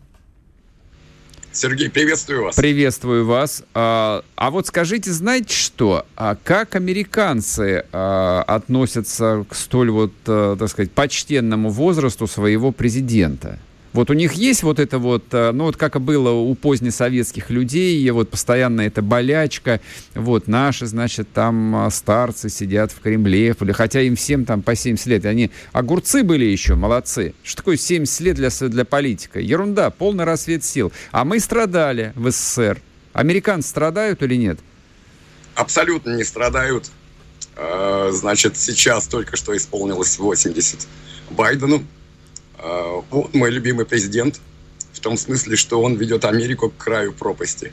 Сергей, 1.56 1.88
приветствую 1.88 2.44
вас. 2.44 2.54
Приветствую 2.54 3.24
вас. 3.24 3.64
А, 3.72 4.22
а 4.36 4.50
вот 4.50 4.66
скажите, 4.66 5.10
знаете 5.10 5.54
что? 5.54 6.04
А 6.14 6.36
как 6.36 6.76
американцы 6.76 7.84
а, 7.92 8.44
относятся 8.46 9.46
к 9.48 9.54
столь 9.54 9.90
вот, 9.90 10.12
а, 10.26 10.56
так 10.56 10.68
сказать, 10.68 10.92
почтенному 10.92 11.70
возрасту 11.70 12.26
своего 12.26 12.72
президента? 12.72 13.58
Вот 13.96 14.10
у 14.10 14.12
них 14.12 14.34
есть 14.34 14.62
вот 14.62 14.78
это 14.78 14.98
вот, 14.98 15.24
э, 15.32 15.52
ну 15.52 15.64
вот 15.64 15.78
как 15.78 15.98
было 16.02 16.30
у 16.30 16.54
позднесоветских 16.54 17.48
людей, 17.48 18.10
вот 18.10 18.28
постоянно 18.28 18.82
эта 18.82 19.00
болячка, 19.00 19.80
вот 20.14 20.48
наши, 20.48 20.84
значит, 20.84 21.32
там 21.32 21.74
а, 21.74 21.90
старцы 21.90 22.50
сидят 22.50 22.92
в 22.92 23.00
Кремле, 23.00 23.56
хотя 23.72 24.02
им 24.02 24.14
всем 24.14 24.44
там 24.44 24.60
по 24.60 24.76
70 24.76 25.06
лет, 25.06 25.24
они 25.24 25.50
огурцы 25.72 26.24
были 26.24 26.44
еще, 26.44 26.74
молодцы. 26.74 27.32
Что 27.42 27.56
такое 27.56 27.78
70 27.78 28.20
лет 28.20 28.36
для, 28.36 28.50
для 28.50 28.84
политика? 28.84 29.40
Ерунда, 29.40 29.88
полный 29.88 30.24
рассвет 30.24 30.62
сил. 30.62 30.92
А 31.10 31.24
мы 31.24 31.40
страдали 31.40 32.12
в 32.16 32.30
СССР. 32.30 32.82
Американцы 33.14 33.70
страдают 33.70 34.22
или 34.22 34.34
нет? 34.34 34.58
Абсолютно 35.54 36.16
не 36.16 36.24
страдают. 36.24 36.90
А, 37.56 38.10
значит, 38.12 38.58
сейчас 38.58 39.06
только 39.06 39.38
что 39.38 39.56
исполнилось 39.56 40.18
80 40.18 40.86
Байдену. 41.30 41.82
А, 42.58 43.02
он 43.10 43.30
мой 43.32 43.50
любимый 43.50 43.86
президент, 43.86 44.40
в 44.92 45.00
том 45.00 45.16
смысле, 45.16 45.56
что 45.56 45.80
он 45.82 45.96
ведет 45.96 46.24
Америку 46.24 46.70
к 46.70 46.76
краю 46.76 47.12
пропасти. 47.12 47.72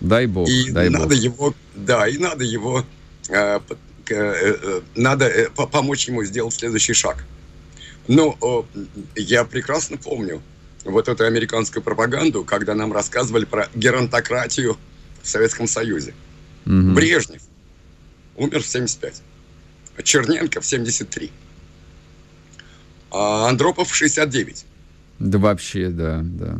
Дай 0.00 0.26
бог. 0.26 0.48
И 0.48 0.70
дай 0.70 0.90
надо 0.90 1.14
бог. 1.14 1.14
его, 1.14 1.54
да, 1.74 2.08
и 2.08 2.18
надо 2.18 2.44
его, 2.44 2.84
э, 3.28 3.60
э, 4.10 4.80
надо 4.94 5.26
э, 5.26 5.48
помочь 5.50 6.08
ему 6.08 6.24
сделать 6.24 6.54
следующий 6.54 6.92
шаг. 6.94 7.24
Но 8.06 8.66
я 9.16 9.44
прекрасно 9.44 9.96
помню 9.96 10.42
вот 10.84 11.08
эту 11.08 11.24
американскую 11.24 11.82
пропаганду, 11.82 12.44
когда 12.44 12.74
нам 12.74 12.92
рассказывали 12.92 13.46
про 13.46 13.70
геронтократию 13.74 14.76
в 15.22 15.28
Советском 15.28 15.66
Союзе. 15.66 16.12
Угу. 16.66 16.92
Брежнев 16.92 17.42
умер 18.36 18.62
в 18.62 18.66
75, 18.66 19.22
Черненко 20.02 20.60
в 20.60 20.66
73 20.66 21.30
а 23.14 23.48
Андропов 23.48 23.94
69. 23.94 24.66
Да 25.20 25.38
вообще, 25.38 25.88
да, 25.88 26.22
да. 26.24 26.58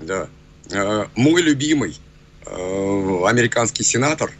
Да. 0.00 0.28
А, 0.72 1.08
мой 1.14 1.42
любимый 1.42 1.96
а, 2.44 3.28
американский 3.28 3.84
сенатор, 3.84 4.32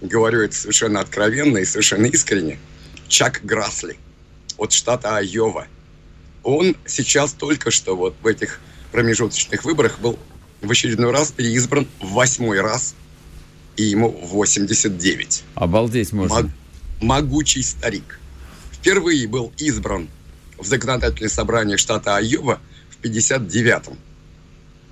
говорю 0.00 0.40
это 0.40 0.56
совершенно 0.56 0.98
откровенно 0.98 1.58
и 1.58 1.64
совершенно 1.64 2.06
искренне, 2.06 2.58
Чак 3.06 3.40
Грасли 3.44 3.96
от 4.58 4.72
штата 4.72 5.16
Айова. 5.16 5.68
Он 6.42 6.74
сейчас 6.86 7.34
только 7.34 7.70
что 7.70 7.96
вот 7.96 8.16
в 8.20 8.26
этих 8.26 8.58
промежуточных 8.90 9.64
выборах 9.64 10.00
был 10.00 10.18
в 10.60 10.68
очередной 10.68 11.12
раз 11.12 11.30
переизбран 11.30 11.86
в 12.00 12.10
восьмой 12.14 12.60
раз, 12.60 12.96
и 13.76 13.84
ему 13.84 14.10
89. 14.10 15.44
Обалдеть 15.54 16.12
можно. 16.12 16.42
Мог, 16.42 16.50
могучий 17.00 17.62
старик. 17.62 18.18
Впервые 18.72 19.28
был 19.28 19.52
избран 19.56 20.08
в 20.58 20.66
законодательное 20.66 21.30
собрание 21.30 21.76
штата 21.76 22.16
Айова 22.16 22.60
в 22.90 23.04
59-м. 23.04 23.98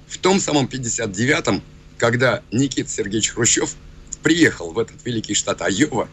В 0.08 0.18
том 0.18 0.40
самом 0.40 0.66
59-м, 0.66 1.62
когда 1.96 2.42
Никита 2.50 2.90
Сергеевич 2.90 3.30
Хрущев 3.30 3.74
приехал 4.22 4.72
в 4.72 4.78
этот 4.78 5.04
великий 5.04 5.34
штат 5.34 5.62
Айова, 5.62 6.08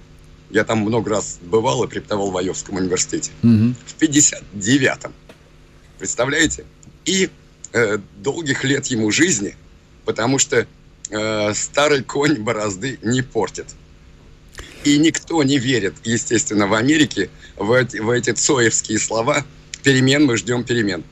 я 0.49 0.63
там 0.63 0.79
много 0.79 1.11
раз 1.11 1.37
бывал 1.41 1.83
и 1.83 1.87
преподавал 1.87 2.31
в 2.31 2.37
Айовском 2.37 2.75
университете, 2.75 3.31
угу. 3.43 3.73
в 3.85 4.01
59-м. 4.01 5.13
Представляете? 5.99 6.65
И 7.05 7.29
э, 7.73 7.97
долгих 8.17 8.63
лет 8.63 8.87
ему 8.87 9.11
жизни, 9.11 9.55
потому 10.05 10.39
что 10.39 10.65
э, 11.09 11.53
старый 11.53 12.03
конь 12.03 12.35
борозды 12.35 12.99
не 13.03 13.21
портит. 13.21 13.67
И 14.83 14.97
никто 14.97 15.43
не 15.43 15.57
верит, 15.57 15.95
естественно, 16.03 16.67
в 16.67 16.73
Америке 16.73 17.29
в 17.57 17.71
эти, 17.71 17.97
в 17.97 18.09
эти 18.09 18.31
цоевские 18.31 18.99
слова. 18.99 19.43
Перемен 19.83 20.25
мы 20.25 20.37
ждем 20.37 20.63
перемен. 20.63 21.03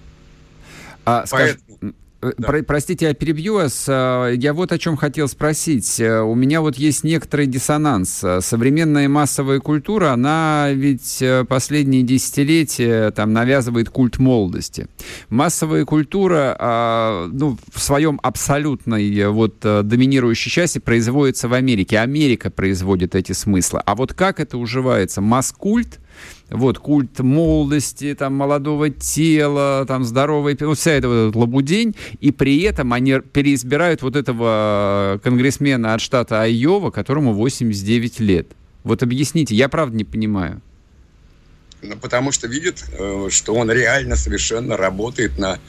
А, 1.05 1.25
Поэтому... 1.29 1.77
Э, 1.81 1.91
да. 2.21 2.47
Про, 2.47 2.63
простите, 2.63 3.05
я 3.05 3.13
перебью 3.13 3.55
вас. 3.55 3.85
Э, 3.87 4.33
я 4.35 4.53
вот 4.53 4.71
о 4.71 4.77
чем 4.77 4.97
хотел 4.97 5.27
спросить. 5.27 5.99
Э, 5.99 6.21
у 6.21 6.35
меня 6.35 6.61
вот 6.61 6.75
есть 6.75 7.03
некоторый 7.03 7.47
диссонанс. 7.47 8.23
Современная 8.39 9.07
массовая 9.07 9.59
культура, 9.59 10.11
она 10.11 10.69
ведь 10.71 11.23
последние 11.47 12.03
десятилетия 12.03 13.11
там 13.11 13.33
навязывает 13.33 13.89
культ 13.89 14.17
молодости. 14.17 14.87
Массовая 15.29 15.85
культура, 15.85 16.55
а, 16.59 17.27
ну, 17.31 17.57
в 17.71 17.79
своем 17.79 18.19
абсолютной 18.23 19.27
вот 19.27 19.59
доминирующей 19.59 20.51
части 20.51 20.79
производится 20.79 21.47
в 21.47 21.53
Америке. 21.53 21.99
Америка 21.99 22.49
производит 22.49 23.15
эти 23.15 23.33
смыслы. 23.33 23.81
А 23.85 23.95
вот 23.95 24.13
как 24.13 24.39
это 24.39 24.57
уживается? 24.57 25.21
Масс-культ 25.21 25.99
вот, 26.49 26.79
культ 26.79 27.19
молодости, 27.19 28.15
там, 28.15 28.35
молодого 28.35 28.89
тела, 28.89 29.85
там, 29.87 30.03
здоровой, 30.03 30.57
ну, 30.59 30.73
вся 30.73 30.91
эта 30.91 31.09
вот 31.09 31.35
лабудень, 31.35 31.95
и 32.21 32.31
при 32.31 32.61
этом 32.61 32.93
они 32.93 33.19
переизбирают 33.19 34.01
вот 34.01 34.15
этого 34.15 35.19
конгрессмена 35.23 35.93
от 35.93 36.01
штата 36.01 36.41
Айова, 36.41 36.91
которому 36.91 37.33
89 37.33 38.19
лет. 38.21 38.47
Вот 38.83 39.03
объясните, 39.03 39.55
я 39.55 39.67
правда 39.67 39.97
не 39.97 40.05
понимаю. 40.05 40.61
Ну, 41.81 41.95
потому 41.97 42.31
что 42.31 42.47
видит, 42.47 42.85
э, 42.91 43.27
что 43.29 43.53
он 43.53 43.69
реально 43.69 44.15
совершенно 44.15 44.77
работает 44.77 45.37
на, 45.37 45.59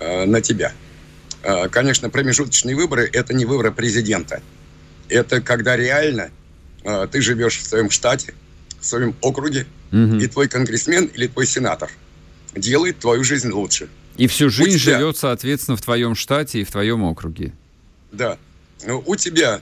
э, 0.00 0.24
на 0.24 0.40
тебя. 0.40 0.72
Э, 1.42 1.68
конечно, 1.68 2.08
промежуточные 2.08 2.74
выборы– 2.74 3.08
это 3.12 3.34
не 3.34 3.44
выборы 3.44 3.72
президента. 3.72 4.40
Это 5.08 5.40
когда 5.40 5.76
реально 5.76 6.30
ты 7.10 7.20
живешь 7.20 7.58
в 7.58 7.66
своем 7.66 7.90
штате, 7.90 8.34
в 8.80 8.86
своем 8.86 9.14
округе, 9.20 9.66
угу. 9.92 10.16
и 10.16 10.26
твой 10.26 10.48
конгрессмен 10.48 11.06
или 11.06 11.26
твой 11.26 11.46
сенатор 11.46 11.90
делает 12.54 12.98
твою 12.98 13.24
жизнь 13.24 13.50
лучше. 13.50 13.88
И 14.16 14.26
всю 14.26 14.50
жизнь 14.50 14.76
у 14.76 14.78
тебя... 14.78 14.98
живет, 14.98 15.16
соответственно, 15.16 15.76
в 15.76 15.82
твоем 15.82 16.14
штате 16.14 16.60
и 16.60 16.64
в 16.64 16.70
твоем 16.70 17.04
округе. 17.04 17.52
Да. 18.12 18.36
Ну, 18.84 19.02
у 19.06 19.16
тебя 19.16 19.60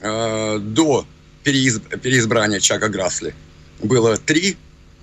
э, 0.00 0.58
до 0.58 1.06
переизб... 1.44 1.88
переизбрания 2.00 2.60
Чака 2.60 2.88
Грасли 2.88 3.34
было 3.82 4.16
три 4.16 4.56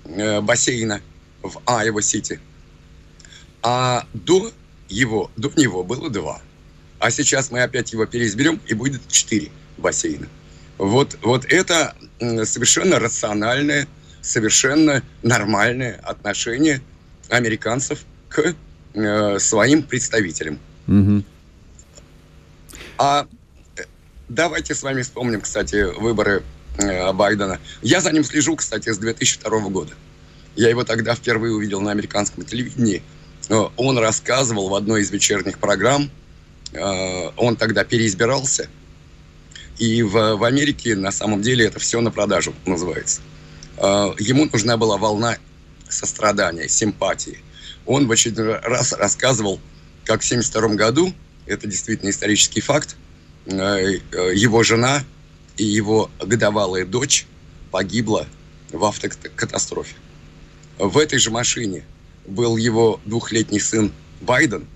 э, 0.04 0.40
бассейна 0.40 1.00
в 1.42 1.60
Айова-Сити, 1.66 2.40
а 3.62 4.06
до 4.12 4.50
его, 4.88 5.30
до 5.36 5.52
него 5.56 5.84
было 5.84 6.10
два. 6.10 6.42
А 6.98 7.10
сейчас 7.10 7.50
мы 7.50 7.62
опять 7.62 7.92
его 7.92 8.04
переизберем, 8.04 8.60
и 8.66 8.74
будет 8.74 9.00
четыре 9.08 9.50
бассейна. 9.78 10.28
Вот, 10.76 11.16
вот 11.22 11.46
это 11.46 11.94
совершенно 12.18 12.98
рациональное, 12.98 13.86
совершенно 14.22 15.02
нормальное 15.22 16.00
отношение 16.02 16.80
американцев 17.28 18.04
к 18.28 18.54
э, 18.94 19.38
своим 19.38 19.82
представителям. 19.82 20.58
Угу. 20.86 21.24
А 22.98 23.26
э, 23.76 23.82
давайте 24.28 24.74
с 24.74 24.82
вами 24.82 25.02
вспомним, 25.02 25.40
кстати, 25.40 25.98
выборы 25.98 26.42
э, 26.78 27.12
Байдена. 27.12 27.58
Я 27.82 28.00
за 28.00 28.12
ним 28.12 28.24
слежу, 28.24 28.56
кстати, 28.56 28.92
с 28.92 28.98
2002 28.98 29.60
года. 29.68 29.92
Я 30.56 30.68
его 30.68 30.84
тогда 30.84 31.14
впервые 31.14 31.54
увидел 31.54 31.80
на 31.80 31.92
американском 31.92 32.44
телевидении. 32.44 33.02
Э, 33.48 33.68
он 33.76 33.98
рассказывал 33.98 34.68
в 34.68 34.74
одной 34.74 35.02
из 35.02 35.10
вечерних 35.10 35.58
программ, 35.58 36.10
э, 36.72 37.30
он 37.36 37.56
тогда 37.56 37.84
переизбирался– 37.84 38.68
и 39.80 40.02
в, 40.02 40.36
в 40.36 40.44
Америке 40.44 40.94
на 40.94 41.10
самом 41.10 41.40
деле 41.40 41.64
это 41.64 41.80
все 41.80 42.02
на 42.02 42.10
продажу 42.10 42.54
называется. 42.66 43.22
А, 43.80 44.14
ему 44.18 44.48
нужна 44.52 44.76
была 44.76 44.98
волна 44.98 45.38
сострадания, 45.88 46.68
симпатии. 46.68 47.38
Он 47.86 48.06
в 48.06 48.12
очередной 48.12 48.58
раз 48.58 48.92
рассказывал, 48.92 49.58
как 50.04 50.22
в 50.22 50.26
1972 50.26 50.76
году, 50.76 51.14
это 51.46 51.66
действительно 51.66 52.10
исторический 52.10 52.60
факт, 52.60 52.96
а, 53.46 53.78
его 53.78 54.62
жена 54.62 55.02
и 55.56 55.64
его 55.64 56.10
годовалая 56.20 56.84
дочь 56.84 57.26
погибла 57.70 58.26
в 58.70 58.84
автокатастрофе. 58.84 59.96
В 60.78 60.98
этой 60.98 61.18
же 61.18 61.30
машине 61.30 61.84
был 62.26 62.56
его 62.56 63.00
двухлетний 63.06 63.60
сын 63.60 63.92
Байден 64.20 64.66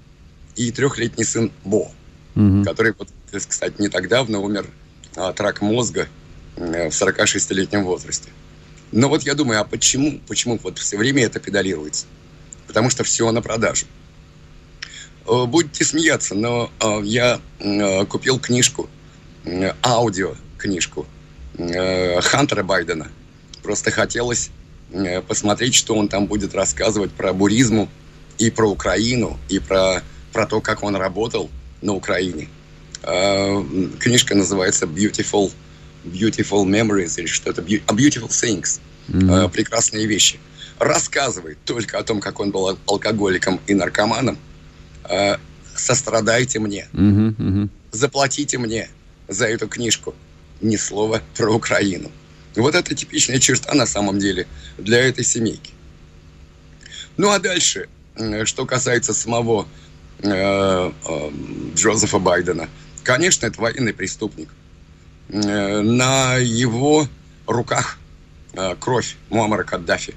и 0.57 0.71
трехлетний 0.71 1.25
сын 1.25 1.53
Бо, 1.65 1.91
угу. 2.35 2.65
который, 2.65 2.95
кстати, 3.33 3.75
не 3.81 3.89
так 3.89 4.09
давно 4.09 4.43
умер 4.43 4.67
от 5.15 5.39
рака 5.41 5.65
мозга 5.65 6.09
э, 6.57 6.89
в 6.89 6.93
46-летнем 6.93 7.85
возрасте. 7.85 8.31
Но 8.93 9.09
вот 9.09 9.23
я 9.23 9.35
думаю, 9.35 9.61
а 9.61 9.65
почему, 9.65 10.21
почему 10.29 10.59
вот 10.63 10.79
все 10.79 10.97
время 10.97 11.25
это 11.25 11.41
педалируется? 11.41 12.07
Потому 12.67 12.91
что 12.91 13.05
все 13.05 13.31
на 13.33 13.43
продажу. 13.43 13.87
Э, 15.27 15.45
будете 15.47 15.85
смеяться, 15.85 16.35
но 16.35 16.71
э, 16.81 17.01
я 17.05 17.41
купил 18.09 18.39
книжку, 18.39 18.89
аудио 19.83 20.37
книжку 20.59 21.07
Хантера 21.57 22.63
Байдена. 22.63 23.09
Просто 23.63 23.91
хотелось 23.91 24.51
посмотреть, 25.27 25.75
что 25.75 25.95
он 25.97 26.09
там 26.09 26.27
будет 26.27 26.55
рассказывать 26.55 27.11
про 27.13 27.33
буризму 27.33 27.89
и 28.39 28.51
про 28.51 28.71
Украину, 28.71 29.39
и 29.49 29.59
про, 29.59 30.03
про 30.33 30.47
то, 30.47 30.61
как 30.61 30.83
он 30.83 30.97
работал 30.97 31.51
на 31.81 31.95
Украине. 31.95 32.49
Э, 33.03 33.63
книжка 33.99 34.35
называется 34.35 34.87
Beautiful, 34.87 35.53
Beautiful 36.05 36.65
Memories 36.65 37.19
или 37.19 37.27
что-то, 37.27 37.63
Beautiful 37.63 38.29
Things. 38.29 38.81
Mm-hmm. 39.09 39.51
Прекрасные 39.51 40.07
вещи. 40.07 40.39
Рассказывает 40.79 41.59
только 41.65 41.99
о 41.99 42.03
том, 42.03 42.21
как 42.21 42.41
он 42.41 42.51
был 42.51 42.79
алкоголиком 42.87 43.61
и 43.67 43.75
наркоманом. 43.75 44.39
Э, 45.09 45.37
сострадайте 45.77 46.59
мне. 46.59 46.89
Mm-hmm. 46.93 47.37
Mm-hmm. 47.37 47.69
Заплатите 47.93 48.59
мне 48.59 48.89
за 49.29 49.47
эту 49.47 49.69
книжку. 49.69 50.15
Ни 50.61 50.77
слова 50.77 51.23
про 51.37 51.53
Украину. 51.53 52.11
Вот 52.57 52.75
это 52.75 52.95
типичная 52.95 53.39
черта 53.39 53.75
на 53.75 53.87
самом 53.87 54.19
деле 54.19 54.47
для 54.79 55.01
этой 55.01 55.25
семейки. 55.25 55.73
Ну 57.17 57.31
а 57.31 57.39
дальше, 57.39 57.89
что 58.45 58.65
касается 58.65 59.13
самого 59.13 59.69
э, 60.23 60.31
э, 60.31 61.31
Джозефа 61.75 62.19
Байдена– 62.19 62.69
Конечно, 63.05 63.47
это 63.47 63.61
военный 63.61 63.93
преступник. 63.93 64.49
Э, 64.49 64.64
на 65.29 66.37
его 66.37 67.09
руках 67.47 67.99
э, 68.53 68.75
кровь 68.79 69.17
Муаммара 69.31 69.65
Каддафи. 69.65 70.15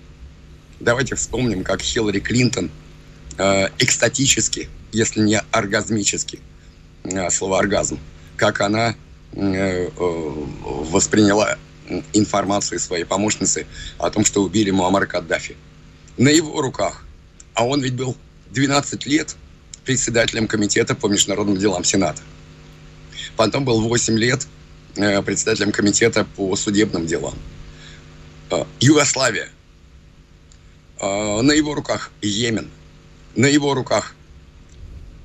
Давайте 0.80 1.16
вспомним, 1.16 1.64
как 1.64 1.82
Хиллари 1.82 2.20
Клинтон 2.20 2.70
э, 3.38 3.70
экстатически, 3.80 4.70
если 4.92 5.22
не 5.22 5.40
оргазмически, 5.52 6.40
слово 7.30 7.60
оргазм, 7.60 8.00
как 8.36 8.62
она 8.62 8.96
восприняла 9.32 11.58
информацию 12.14 12.80
своей 12.80 13.06
помощницы 13.06 13.66
о 13.98 14.10
том, 14.10 14.26
что 14.26 14.44
убили 14.44 14.72
Муаммара 14.72 15.06
Каддафи. 15.06 15.56
На 16.18 16.30
его 16.30 16.62
руках. 16.62 17.06
А 17.54 17.66
он 17.66 17.82
ведь 17.82 17.96
был 17.96 18.16
12 18.52 19.06
лет 19.06 19.36
председателем 19.86 20.48
комитета 20.48 20.96
по 20.96 21.08
международным 21.08 21.58
делам 21.58 21.84
Сената. 21.84 22.22
Потом 23.36 23.66
был 23.66 23.82
8 23.82 24.18
лет 24.18 24.42
э, 24.42 24.46
председателем 25.24 25.72
комитета 25.72 26.26
по 26.36 26.56
судебным 26.56 27.06
делам. 27.06 27.36
Э, 28.50 28.66
Югославия. 28.80 29.50
Э, 31.00 31.42
на 31.42 31.52
его 31.52 31.76
руках 31.76 32.12
Йемен. 32.22 32.70
На 33.36 33.46
его 33.46 33.74
руках 33.74 34.14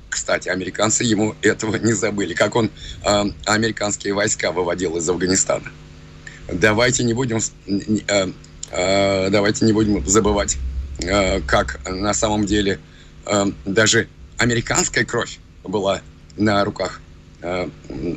кстати, 0.09 0.47
американцы 0.47 1.03
ему 1.03 1.35
этого 1.41 1.75
не 1.77 1.93
забыли, 1.93 2.35
как 2.35 2.55
он 2.55 2.69
э, 3.03 3.23
американские 3.45 4.13
войска 4.13 4.51
выводил 4.51 4.95
из 4.97 5.09
Афганистана. 5.09 5.71
Давайте 6.47 7.03
не 7.03 7.15
будем, 7.15 7.39
э, 7.65 8.27
э, 8.69 9.29
давайте 9.31 9.65
не 9.65 9.73
будем 9.73 10.05
забывать, 10.05 10.57
э, 10.99 11.41
как 11.41 11.79
на 11.89 12.13
самом 12.13 12.45
деле 12.45 12.79
э, 13.25 13.45
даже 13.65 14.07
американская 14.37 15.03
кровь 15.03 15.39
была 15.63 16.01
на 16.37 16.63
руках 16.63 17.01
Э, 17.43 17.67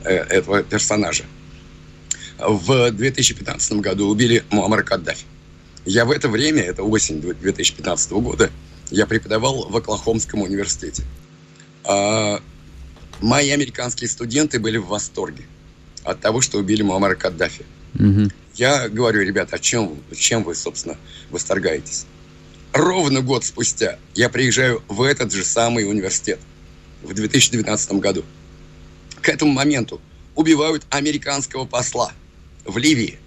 э, 0.04 0.24
этого 0.30 0.62
персонажа. 0.62 1.24
В 2.38 2.90
2015 2.90 3.72
году 3.74 4.08
убили 4.08 4.44
Муаммара 4.50 4.82
Каддафи. 4.82 5.24
Я 5.84 6.04
в 6.04 6.10
это 6.10 6.28
время, 6.28 6.62
это 6.62 6.82
осень 6.82 7.20
2015 7.20 8.10
года, 8.12 8.50
я 8.90 9.06
преподавал 9.06 9.68
в 9.68 9.76
Оклахомском 9.76 10.42
университете. 10.42 11.02
А, 11.84 12.40
мои 13.20 13.50
американские 13.50 14.08
студенты 14.08 14.58
были 14.58 14.76
в 14.76 14.86
восторге 14.86 15.44
от 16.04 16.20
того, 16.20 16.40
что 16.40 16.58
убили 16.58 16.82
Муаммара 16.82 17.14
Каддафи. 17.14 17.64
Угу. 17.94 18.30
Я 18.54 18.88
говорю, 18.88 19.22
ребята, 19.22 19.56
а 19.56 19.58
чем, 19.58 19.98
чем 20.14 20.44
вы, 20.44 20.54
собственно, 20.54 20.96
восторгаетесь? 21.30 22.06
Ровно 22.72 23.22
год 23.22 23.44
спустя 23.44 23.98
я 24.14 24.28
приезжаю 24.28 24.82
в 24.88 25.02
этот 25.02 25.32
же 25.32 25.44
самый 25.44 25.88
университет 25.88 26.38
в 27.02 27.14
2019 27.14 27.92
году 27.92 28.24
к 29.26 29.28
этому 29.28 29.52
моменту 29.52 30.00
убивают 30.34 30.86
американского 30.90 31.64
посла 31.64 32.12
в 32.66 32.78
Ливии. 32.78 33.18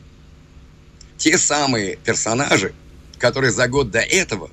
Те 1.17 1.37
самые 1.37 1.97
персонажи, 1.97 2.73
которые 3.17 3.51
за 3.51 3.67
год 3.67 3.91
до 3.91 3.99
этого 3.99 4.49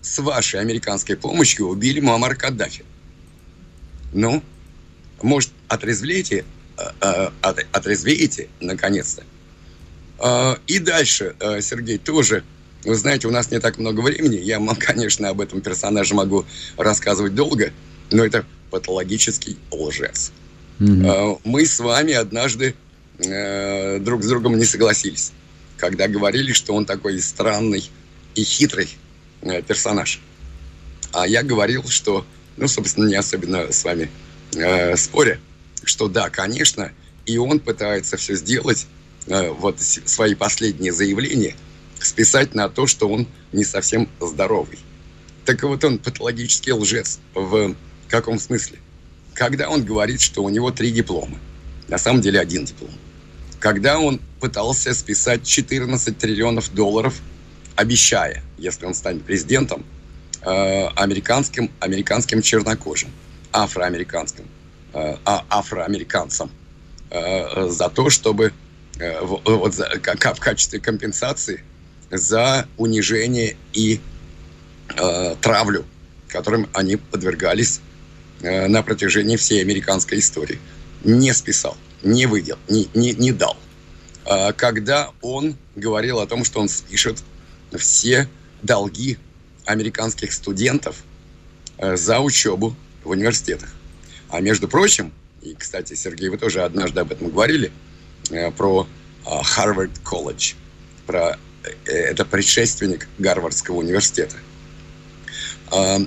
с 0.00 0.18
вашей 0.18 0.60
американской 0.60 1.16
помощью 1.16 1.66
убили 1.66 2.00
Муаммар 2.00 2.36
Каддафи. 2.36 2.84
Ну, 4.12 4.42
может, 5.22 5.50
отрезвеете, 5.68 6.44
э, 6.76 7.30
отрезвеете, 7.72 8.48
наконец-то. 8.60 9.24
И 10.68 10.78
дальше, 10.78 11.34
Сергей, 11.60 11.98
тоже, 11.98 12.44
вы 12.84 12.94
знаете, 12.94 13.26
у 13.26 13.32
нас 13.32 13.50
не 13.50 13.58
так 13.58 13.78
много 13.78 14.00
времени. 14.00 14.36
Я, 14.36 14.64
конечно, 14.78 15.28
об 15.30 15.40
этом 15.40 15.60
персонаже 15.60 16.14
могу 16.14 16.44
рассказывать 16.76 17.34
долго, 17.34 17.72
но 18.12 18.24
это 18.24 18.44
патологический 18.70 19.58
лжец. 19.72 20.32
Mm-hmm. 20.78 21.40
Мы 21.44 21.66
с 21.66 21.78
вами 21.78 22.12
однажды 22.12 22.74
друг 23.18 24.22
с 24.22 24.28
другом 24.28 24.58
не 24.58 24.64
согласились, 24.64 25.32
когда 25.76 26.08
говорили, 26.08 26.52
что 26.52 26.74
он 26.74 26.84
такой 26.84 27.20
странный 27.20 27.88
и 28.34 28.42
хитрый 28.42 28.88
персонаж. 29.66 30.20
А 31.12 31.26
я 31.28 31.44
говорил, 31.44 31.84
что, 31.88 32.26
ну, 32.56 32.66
собственно, 32.66 33.06
не 33.06 33.14
особенно 33.14 33.70
с 33.70 33.84
вами 33.84 34.10
э, 34.56 34.96
споря, 34.96 35.38
что 35.84 36.08
да, 36.08 36.28
конечно, 36.28 36.90
и 37.24 37.38
он 37.38 37.60
пытается 37.60 38.16
все 38.16 38.34
сделать, 38.34 38.86
э, 39.26 39.50
вот 39.50 39.80
свои 39.80 40.34
последние 40.34 40.92
заявления, 40.92 41.54
списать 42.00 42.54
на 42.54 42.68
то, 42.68 42.88
что 42.88 43.08
он 43.08 43.28
не 43.52 43.64
совсем 43.64 44.08
здоровый. 44.20 44.78
Так 45.44 45.62
вот 45.62 45.84
он 45.84 45.98
патологический 45.98 46.72
лжец 46.72 47.20
в 47.34 47.76
каком 48.08 48.40
смысле? 48.40 48.78
Когда 49.34 49.68
он 49.68 49.84
говорит, 49.84 50.20
что 50.20 50.42
у 50.42 50.48
него 50.48 50.72
три 50.72 50.90
диплома, 50.90 51.38
на 51.86 51.98
самом 51.98 52.22
деле 52.22 52.40
один 52.40 52.64
диплом. 52.64 52.90
Когда 53.64 53.98
он 53.98 54.20
пытался 54.40 54.92
списать 54.92 55.44
14 55.46 56.18
триллионов 56.18 56.72
долларов, 56.74 57.14
обещая, 57.76 58.42
если 58.58 58.84
он 58.84 58.94
станет 58.94 59.24
президентом, 59.24 59.84
Э, 60.46 60.88
американским, 60.88 61.70
американским 61.80 62.42
чернокожим, 62.42 63.10
афроамериканским, 63.50 64.44
э, 64.92 65.16
а, 65.24 65.42
афроамериканцам 65.48 66.50
э, 67.10 67.68
за 67.70 67.88
то, 67.88 68.10
чтобы 68.10 68.52
вот 69.22 69.74
как, 70.02 70.36
в 70.36 70.40
качестве 70.40 70.78
компенсации 70.78 71.64
за 72.12 72.68
унижение 72.76 73.56
и 73.72 74.00
травлю, 75.40 75.84
которым 76.28 76.68
они 76.74 76.94
подвергались 76.94 77.80
на 78.40 78.84
протяжении 78.84 79.36
всей 79.36 79.62
американской 79.62 80.20
истории. 80.20 80.60
Не 81.02 81.34
списал, 81.34 81.76
не 82.04 82.26
выдел, 82.26 82.58
не, 82.68 82.88
не, 82.94 83.12
не 83.12 83.32
дал. 83.32 83.56
Э, 84.26 84.52
когда 84.52 85.10
он 85.20 85.56
говорил 85.74 86.20
о 86.20 86.26
том, 86.26 86.44
что 86.44 86.60
он 86.60 86.68
спишет 86.68 87.22
все 87.76 88.28
долги 88.62 89.18
американских 89.66 90.32
студентов 90.32 91.02
э, 91.78 91.96
за 91.96 92.20
учебу 92.20 92.74
в 93.02 93.10
университетах. 93.10 93.74
А 94.28 94.40
между 94.40 94.68
прочим, 94.68 95.12
и, 95.42 95.54
кстати, 95.54 95.94
Сергей, 95.94 96.28
вы 96.28 96.38
тоже 96.38 96.62
однажды 96.62 97.00
об 97.00 97.12
этом 97.12 97.30
говорили, 97.30 97.72
э, 98.30 98.50
про 98.50 98.86
Харвард 99.24 99.96
э, 99.96 100.00
колледж, 100.02 100.54
про 101.06 101.38
это 101.86 102.24
предшественник 102.26 103.08
Гарвардского 103.18 103.76
университета. 103.76 104.36
А, 105.70 105.98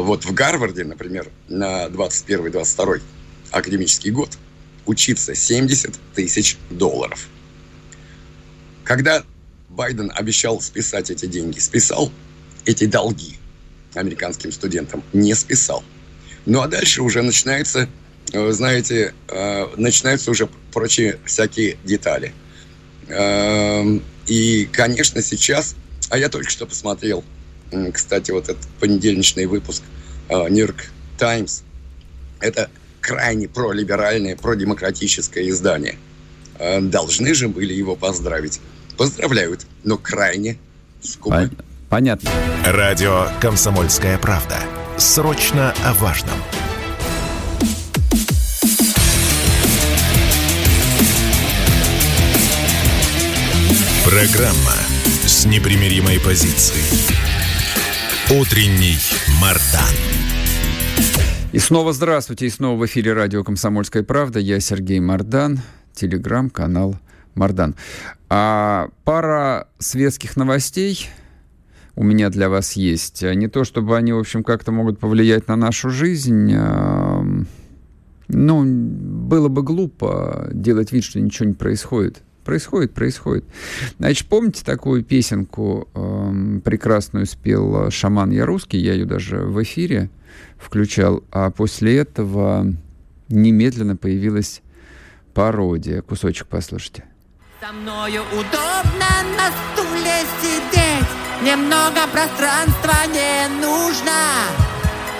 вот 0.00 0.26
в 0.26 0.34
Гарварде, 0.34 0.84
например, 0.84 1.30
на 1.48 1.86
21-22 1.86 3.00
академический 3.50 4.10
год 4.10 4.36
учиться 4.86 5.34
70 5.34 5.98
тысяч 6.14 6.56
долларов. 6.70 7.28
Когда 8.84 9.24
Байден 9.68 10.12
обещал 10.14 10.60
списать 10.60 11.10
эти 11.10 11.26
деньги, 11.26 11.58
списал– 11.58 12.12
эти 12.66 12.86
долги 12.86 13.36
американским 13.94 14.50
студентам 14.52 15.02
не 15.12 15.34
списал. 15.34 15.84
Ну 16.46 16.60
а 16.60 16.68
дальше 16.68 17.02
уже 17.02 17.22
начинается, 17.22 17.88
э, 18.32 18.52
знаете, 18.52 19.14
э, 19.28 19.66
начинаются 19.76 20.30
уже 20.30 20.48
прочие 20.72 21.18
всякие 21.24 21.76
детали. 21.84 22.32
Эм, 23.08 24.02
и, 24.26 24.68
конечно, 24.72 25.22
сейчас, 25.22 25.76
а 26.10 26.18
я 26.18 26.28
только 26.28 26.50
что 26.50 26.66
посмотрел, 26.66 27.22
кстати, 27.92 28.30
вот 28.30 28.48
этот 28.48 28.66
понедельничный 28.80 29.46
выпуск 29.46 29.82
Нью-Йорк 30.28 30.82
э, 30.82 31.18
Таймс, 31.18 31.62
это 32.40 32.70
крайне 33.04 33.48
пролиберальное, 33.48 34.34
продемократическое 34.34 35.50
издание. 35.50 35.96
Должны 36.80 37.34
же 37.34 37.48
были 37.48 37.74
его 37.74 37.96
поздравить. 37.96 38.60
Поздравляют, 38.96 39.66
но 39.82 39.98
крайне 39.98 40.56
скупо. 41.02 41.50
Понятно. 41.90 42.30
Радио 42.64 43.28
«Комсомольская 43.40 44.16
правда». 44.18 44.56
Срочно 44.96 45.74
о 45.84 45.92
важном. 45.94 46.38
Программа 54.04 54.76
с 55.26 55.44
непримиримой 55.44 56.20
позицией. 56.20 56.84
Утренний 58.30 58.98
Мардан. 59.40 60.03
И 61.54 61.60
снова 61.60 61.92
здравствуйте, 61.92 62.46
и 62.46 62.50
снова 62.50 62.76
в 62.80 62.84
эфире 62.86 63.12
радио 63.12 63.44
«Комсомольская 63.44 64.02
правда». 64.02 64.40
Я 64.40 64.58
Сергей 64.58 64.98
Мардан, 64.98 65.60
телеграм-канал 65.92 66.96
Мардан. 67.36 67.76
А 68.28 68.88
пара 69.04 69.68
светских 69.78 70.36
новостей– 70.36 71.08
у 71.94 72.02
меня 72.02 72.30
для 72.30 72.48
вас 72.48 72.72
есть. 72.72 73.22
Не 73.22 73.46
то, 73.46 73.62
чтобы 73.62 73.96
они, 73.96 74.12
в 74.12 74.18
общем, 74.18 74.42
как-то 74.42 74.72
могут 74.72 74.98
повлиять 74.98 75.46
на 75.46 75.54
нашу 75.54 75.90
жизнь. 75.90 76.52
Ну, 78.26 78.64
было 78.64 79.46
бы 79.46 79.62
глупо 79.62 80.50
делать 80.52 80.90
вид, 80.90 81.04
что 81.04 81.20
ничего 81.20 81.50
не 81.50 81.54
происходит. 81.54 82.24
Происходит, 82.44 82.92
происходит. 82.92 83.44
Значит, 83.98 84.28
помните 84.28 84.62
такую 84.64 85.02
песенку 85.02 85.88
э, 85.94 86.60
прекрасную 86.64 87.26
спел 87.26 87.90
«Шаман 87.90 88.30
я 88.30 88.44
русский», 88.44 88.78
я 88.78 88.92
ее 88.92 89.06
даже 89.06 89.38
в 89.38 89.62
эфире 89.62 90.10
включал, 90.58 91.24
а 91.30 91.50
после 91.50 91.98
этого 91.98 92.66
немедленно 93.28 93.96
появилась 93.96 94.62
пародия. 95.32 96.02
Кусочек 96.02 96.46
послушайте. 96.46 97.04
Со 97.60 97.72
мною 97.72 98.22
удобно 98.32 99.10
на 99.38 99.50
стуле 99.72 100.20
сидеть 100.42 101.08
Немного 101.42 102.06
пространства 102.12 103.06
не 103.06 103.48
нужно 103.60 104.12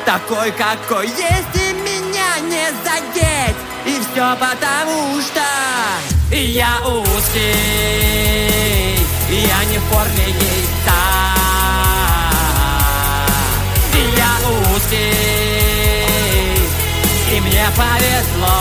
Такой, 0.05 0.53
какой 0.53 1.07
есть, 1.07 1.55
и 1.55 1.73
меня 1.73 2.41
не 2.43 2.67
задеть 2.85 3.57
И 3.87 3.99
все 4.01 4.37
потому 4.37 5.21
что 5.23 6.14
я 6.31 6.79
узкий 6.87 7.45
Я 9.31 9.65
не 9.71 9.79
в 9.79 9.83
форме 9.83 10.27
яйца 10.27 11.01
Я 14.17 14.33
узкий 14.75 15.15
И 17.37 17.41
мне 17.41 17.67
повезло. 17.77 18.59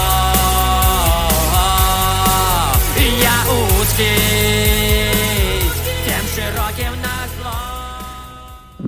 Я 3.22 3.38
узкий 3.80 5.14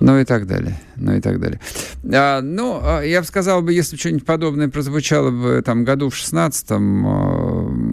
Ну 0.05 0.19
и 0.19 0.23
так 0.23 0.45
далее, 0.45 0.79
ну 0.97 1.13
и 1.13 1.19
так 1.19 1.39
далее. 1.39 1.59
А, 2.13 2.39
ну, 2.41 2.79
а, 2.79 3.01
я 3.01 3.21
бы 3.21 3.25
сказал 3.27 3.63
бы, 3.63 3.73
если 3.73 3.95
что-нибудь 3.97 4.23
подобное 4.23 4.69
прозвучало 4.69 5.31
бы 5.31 5.63
там 5.65 5.83
году 5.83 6.11
в 6.11 6.13
16-м, 6.13 7.07
а, 7.07 7.84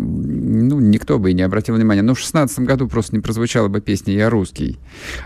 ну, 0.73 0.81
никто 0.81 1.19
бы 1.19 1.31
и 1.31 1.35
не 1.35 1.43
обратил 1.43 1.75
внимания. 1.75 2.03
Но 2.03 2.15
в 2.15 2.19
16 2.19 2.61
году 2.61 2.89
просто 2.89 3.17
не 3.17 3.23
прозвучала 3.23 3.69
бы 3.69 3.81
песня 3.81 4.15
«Я 4.15 4.31
русский». 4.31 4.79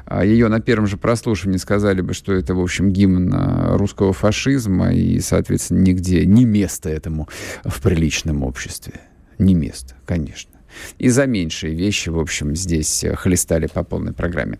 А 0.05 0.25
ее 0.25 0.49
на 0.49 0.61
первом 0.61 0.87
же 0.87 0.97
прослушивании 0.97 1.59
сказали 1.59 2.01
бы, 2.01 2.15
что 2.15 2.33
это, 2.33 2.55
в 2.55 2.61
общем, 2.61 2.91
гимн 2.91 3.33
русского 3.77 4.13
фашизма, 4.13 4.93
и, 4.93 5.21
соответственно, 5.21 5.81
нигде 5.81 6.27
не 6.27 6.45
место 6.45 6.89
этому 6.89 7.29
в 7.65 7.81
приличном 7.81 8.43
обществе. 8.43 8.95
Не 9.39 9.55
место, 9.55 9.95
конечно 10.05 10.57
и 10.99 11.09
за 11.09 11.27
меньшие 11.27 11.75
вещи, 11.75 12.09
в 12.09 12.19
общем, 12.19 12.55
здесь 12.55 13.05
э, 13.05 13.15
хлестали 13.15 13.67
по 13.67 13.83
полной 13.83 14.13
программе. 14.13 14.59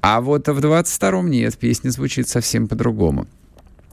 А 0.00 0.20
вот 0.20 0.48
в 0.48 0.58
22-м 0.58 1.30
нет, 1.30 1.56
песня 1.56 1.90
звучит 1.90 2.28
совсем 2.28 2.68
по-другому. 2.68 3.26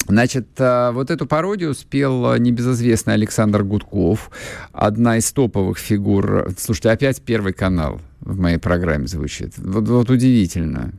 Значит, 0.08 0.48
э, 0.58 0.91
вот 0.91 1.10
эту 1.10 1.26
пародию 1.26 1.74
спел 1.74 2.34
э, 2.34 2.39
небезызвестный 2.39 3.15
Александр 3.15 3.63
Гудков, 3.63 4.30
одна 4.72 5.18
из 5.18 5.32
топовых 5.32 5.78
фигур. 5.78 6.50
Слушайте, 6.58 6.91
опять 6.91 7.22
Первый 7.22 7.54
канал 7.54 8.00
в 8.22 8.39
моей 8.39 8.58
программе 8.58 9.08
звучит. 9.08 9.54
Вот, 9.58 9.88
вот 9.88 10.10
удивительно. 10.10 10.94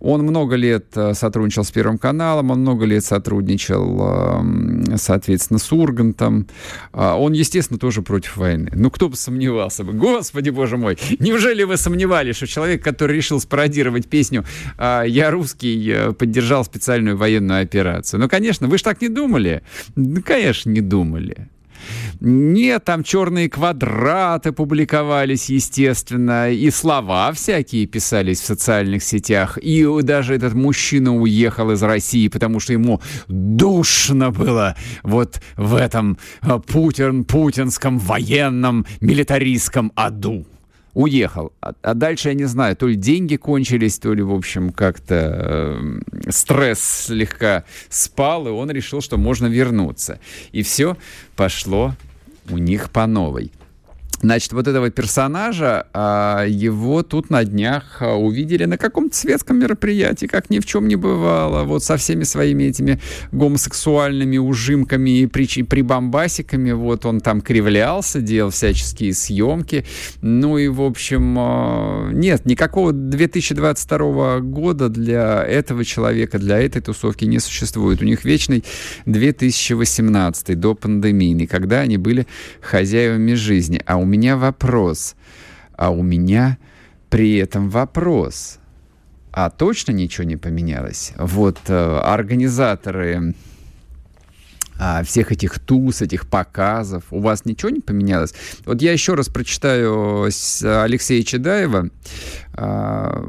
Он 0.00 0.22
много 0.22 0.56
лет 0.56 0.86
э, 0.96 1.14
сотрудничал 1.14 1.64
с 1.64 1.70
Первым 1.70 1.98
каналом, 1.98 2.50
он 2.50 2.60
много 2.60 2.84
лет 2.84 3.04
сотрудничал, 3.04 4.40
эм, 4.40 4.84
соответственно, 4.96 5.58
с 5.58 5.72
Ургантом. 5.72 6.46
А, 6.92 7.16
он, 7.16 7.32
естественно, 7.32 7.78
тоже 7.78 8.02
против 8.02 8.36
войны. 8.36 8.70
Ну, 8.74 8.90
кто 8.90 9.08
бы 9.08 9.16
сомневался 9.16 9.84
бы. 9.84 9.92
Господи, 9.92 10.50
боже 10.50 10.76
мой, 10.76 10.98
неужели 11.18 11.64
вы 11.64 11.76
сомневались, 11.76 12.36
что 12.36 12.46
человек, 12.46 12.82
который 12.82 13.16
решил 13.16 13.40
спародировать 13.40 14.06
песню 14.06 14.44
а, 14.78 15.02
«Я 15.02 15.30
русский», 15.30 15.90
э, 15.90 16.12
поддержал 16.12 16.64
специальную 16.64 17.16
военную 17.16 17.62
операцию? 17.62 18.20
Ну, 18.20 18.28
конечно, 18.28 18.66
вы 18.66 18.78
же 18.78 18.84
так 18.84 19.00
не 19.00 19.08
думали? 19.08 19.62
Ну, 19.94 20.22
конечно, 20.22 20.70
не 20.70 20.80
думали. 20.80 21.48
Нет, 22.20 22.84
там 22.84 23.04
черные 23.04 23.48
квадраты 23.48 24.52
публиковались, 24.52 25.48
естественно, 25.50 26.50
и 26.50 26.70
слова 26.70 27.32
всякие 27.32 27.86
писались 27.86 28.40
в 28.40 28.46
социальных 28.46 29.02
сетях. 29.02 29.58
И 29.60 29.86
даже 30.02 30.34
этот 30.34 30.54
мужчина 30.54 31.14
уехал 31.14 31.70
из 31.70 31.82
России, 31.82 32.28
потому 32.28 32.60
что 32.60 32.72
ему 32.72 33.00
душно 33.28 34.30
было 34.30 34.76
вот 35.02 35.40
в 35.56 35.74
этом 35.74 36.18
а, 36.40 36.58
путин, 36.58 37.24
путинском 37.24 37.98
военном 37.98 38.86
милитаристском 39.00 39.92
аду 39.94 40.46
уехал. 40.96 41.52
А, 41.60 41.74
а 41.82 41.94
дальше 41.94 42.30
я 42.30 42.34
не 42.34 42.46
знаю, 42.46 42.74
то 42.74 42.88
ли 42.88 42.94
деньги 42.96 43.36
кончились, 43.36 43.98
то 43.98 44.14
ли, 44.14 44.22
в 44.22 44.32
общем, 44.32 44.70
как-то 44.70 45.14
э, 45.14 46.30
стресс 46.30 46.80
слегка 46.80 47.64
спал, 47.90 48.48
и 48.48 48.50
он 48.50 48.70
решил, 48.70 49.02
что 49.02 49.18
можно 49.18 49.46
вернуться. 49.46 50.18
И 50.52 50.62
все 50.62 50.96
пошло 51.36 51.94
у 52.48 52.56
них 52.56 52.90
по 52.90 53.06
новой. 53.06 53.52
Значит, 54.22 54.52
вот 54.54 54.66
этого 54.66 54.90
персонажа, 54.90 55.86
а, 55.92 56.44
его 56.46 57.02
тут 57.02 57.28
на 57.28 57.44
днях 57.44 57.98
а, 58.00 58.14
увидели 58.14 58.64
на 58.64 58.78
каком-то 58.78 59.14
светском 59.14 59.58
мероприятии, 59.58 60.26
как 60.26 60.48
ни 60.48 60.58
в 60.58 60.64
чем 60.64 60.88
не 60.88 60.96
бывало, 60.96 61.64
вот 61.64 61.84
со 61.84 61.98
всеми 61.98 62.24
своими 62.24 62.64
этими 62.64 62.98
гомосексуальными 63.32 64.38
ужимками 64.38 65.20
и 65.20 65.26
при, 65.26 65.62
прибамбасиками, 65.62 66.72
вот 66.72 67.04
он 67.04 67.20
там 67.20 67.42
кривлялся, 67.42 68.22
делал 68.22 68.50
всяческие 68.50 69.12
съемки, 69.12 69.84
ну 70.22 70.56
и, 70.56 70.68
в 70.68 70.80
общем, 70.80 71.36
а, 71.38 72.10
нет, 72.10 72.46
никакого 72.46 72.92
2022 72.92 74.40
года 74.40 74.88
для 74.88 75.44
этого 75.44 75.84
человека, 75.84 76.38
для 76.38 76.58
этой 76.58 76.80
тусовки 76.80 77.26
не 77.26 77.38
существует. 77.38 78.00
У 78.00 78.04
них 78.06 78.24
вечный 78.24 78.64
2018 79.04 80.58
до 80.58 80.74
пандемии, 80.74 81.44
когда 81.44 81.80
они 81.80 81.98
были 81.98 82.26
хозяевами 82.62 83.34
жизни, 83.34 83.82
а 83.84 83.96
у 83.98 84.05
меня 84.06 84.36
вопрос. 84.36 85.14
А 85.76 85.90
у 85.90 86.02
меня 86.02 86.58
при 87.10 87.36
этом 87.36 87.68
вопрос. 87.68 88.58
А 89.32 89.50
точно 89.50 89.92
ничего 89.92 90.24
не 90.24 90.36
поменялось? 90.36 91.12
Вот 91.18 91.58
э, 91.68 91.98
организаторы 91.98 93.34
а, 94.78 95.02
всех 95.02 95.32
этих 95.32 95.58
туз, 95.58 96.02
этих 96.02 96.26
показов. 96.26 97.04
У 97.10 97.20
вас 97.20 97.44
ничего 97.44 97.70
не 97.70 97.80
поменялось? 97.80 98.34
Вот 98.64 98.82
я 98.82 98.92
еще 98.92 99.14
раз 99.14 99.28
прочитаю 99.28 100.24
Алексея 100.24 101.22
Чедаева, 101.22 101.90
а, 102.54 103.24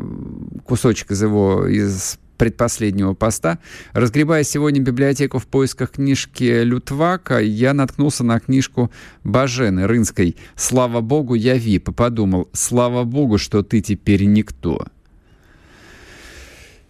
кусочек 0.66 1.12
из 1.12 1.22
его 1.22 1.68
из 1.68 2.20
предпоследнего 2.38 3.14
поста. 3.14 3.60
Разгребая 3.94 4.44
сегодня 4.44 4.82
библиотеку 4.82 5.40
в 5.40 5.48
поисках 5.48 5.92
книжки 5.92 6.64
Лютвака, 6.64 7.40
я 7.40 7.74
наткнулся 7.74 8.24
на 8.24 8.40
книжку 8.40 8.92
Бажены 9.24 9.88
Рынской 9.88 10.38
«Слава 10.56 11.02
Богу, 11.02 11.34
я 11.34 11.58
ВИП» 11.58 11.90
и 11.90 11.94
подумал, 11.94 12.50
слава 12.54 13.04
Богу, 13.04 13.38
что 13.38 13.64
ты 13.64 13.82
теперь 13.82 14.26
никто 14.26 14.86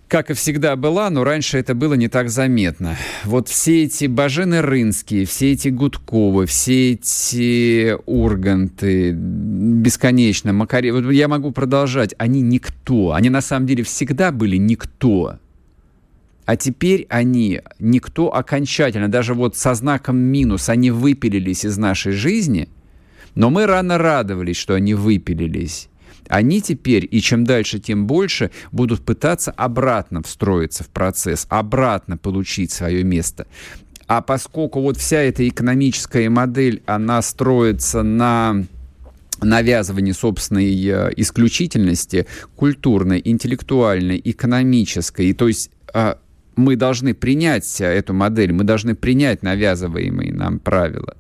как 0.08 0.30
и 0.32 0.34
всегда 0.34 0.76
была, 0.76 1.10
но 1.10 1.24
раньше 1.24 1.58
это 1.58 1.76
было 1.76 1.94
не 1.96 2.08
так 2.08 2.30
заметно. 2.30 2.96
Вот 3.26 3.50
все 3.50 3.84
эти 3.84 4.06
Бажены 4.06 4.62
Рынские, 4.62 5.26
все 5.26 5.52
эти 5.52 5.68
Гудковы, 5.70 6.46
все 6.46 6.94
эти 6.94 7.98
Урганты, 8.06 9.12
бесконечно, 9.12 10.54
Макаре... 10.54 10.94
Вот 10.94 11.12
я 11.12 11.28
могу 11.28 11.52
продолжать, 11.52 12.16
они 12.18 12.42
никто. 12.42 13.12
Они 13.14 13.30
на 13.30 13.42
самом 13.42 13.68
деле 13.68 13.84
всегда 13.84 14.32
были 14.32 14.56
никто. 14.56 15.40
А 16.46 16.56
теперь 16.56 17.06
они 17.10 17.62
никто 17.78 18.34
окончательно, 18.34 19.10
даже 19.10 19.34
вот 19.34 19.58
со 19.58 19.74
знаком 19.74 20.18
минус, 20.18 20.70
они 20.70 20.92
выпилились 20.92 21.66
из 21.66 21.78
нашей 21.78 22.14
жизни, 22.14 22.70
но 23.36 23.50
мы 23.50 23.66
рано 23.66 23.98
радовались, 23.98 24.56
что 24.56 24.74
они 24.74 24.94
выпилились. 24.94 25.90
Они 26.30 26.62
теперь, 26.62 27.08
и 27.10 27.22
чем 27.22 27.44
дальше, 27.44 27.80
тем 27.80 28.08
больше, 28.08 28.52
будут 28.72 29.04
пытаться 29.04 29.52
обратно 29.52 30.22
встроиться 30.24 30.84
в 30.84 30.90
процесс, 30.90 31.46
обратно 31.50 32.18
получить 32.18 32.72
свое 32.72 33.04
место. 33.04 33.48
А 34.08 34.22
поскольку 34.22 34.82
вот 34.82 34.98
вся 34.98 35.20
эта 35.20 35.48
экономическая 35.48 36.30
модель, 36.30 36.82
она 36.86 37.22
строится 37.22 38.04
на 38.04 38.64
навязывании 39.42 40.14
собственной 40.14 40.88
э, 40.88 41.12
исключительности 41.18 42.26
культурной, 42.56 43.22
интеллектуальной, 43.24 44.20
экономической, 44.24 45.32
то 45.34 45.48
есть 45.48 45.70
а, 45.94 46.18
мы 46.56 46.76
должны 46.76 47.14
принять 47.14 47.80
эту 47.80 48.14
модель, 48.14 48.52
мы 48.52 48.64
должны 48.64 48.96
принять 48.96 49.44
навязываемые 49.44 50.34
нам 50.34 50.60
правила. 50.60 51.16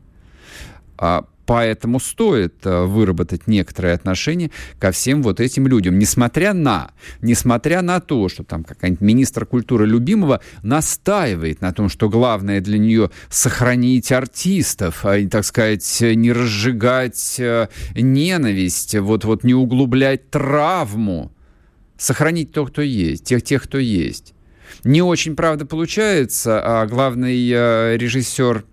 Поэтому 1.48 2.02
стоит 2.02 2.66
э, 2.66 2.84
выработать 2.84 3.48
некоторые 3.48 3.94
отношения 3.94 4.52
ко 4.80 4.92
всем 4.92 5.24
вот 5.24 5.40
этим 5.40 5.66
людям, 5.66 5.98
несмотря 5.98 6.54
на, 6.54 6.92
несмотря 7.22 7.82
на 7.82 8.02
то, 8.02 8.28
что 8.28 8.44
там 8.44 8.66
какая-нибудь 8.66 9.00
министр 9.00 9.46
культуры 9.46 9.88
любимого 9.88 10.42
настаивает 10.62 11.62
на 11.62 11.72
том, 11.72 11.88
что 11.88 12.10
главное 12.10 12.60
для 12.60 12.78
нее 12.78 13.12
сохранить 13.30 14.12
артистов, 14.12 15.06
а, 15.06 15.26
так 15.30 15.46
сказать, 15.46 16.02
не 16.02 16.34
разжигать 16.34 17.38
э, 17.40 17.70
ненависть, 17.96 18.96
вот, 18.96 19.24
вот 19.24 19.46
не 19.46 19.54
углублять 19.54 20.30
травму, 20.30 21.32
сохранить 21.98 22.52
то, 22.52 22.66
кто 22.66 22.82
есть, 22.82 23.24
тех, 23.24 23.42
тех, 23.42 23.64
кто 23.64 23.78
есть. 23.78 24.34
Не 24.84 25.02
очень, 25.02 25.38
правда, 25.38 25.66
получается, 25.66 26.62
а 26.62 26.86
главный 26.88 27.50
э, 27.50 27.96
режиссер 27.96 28.66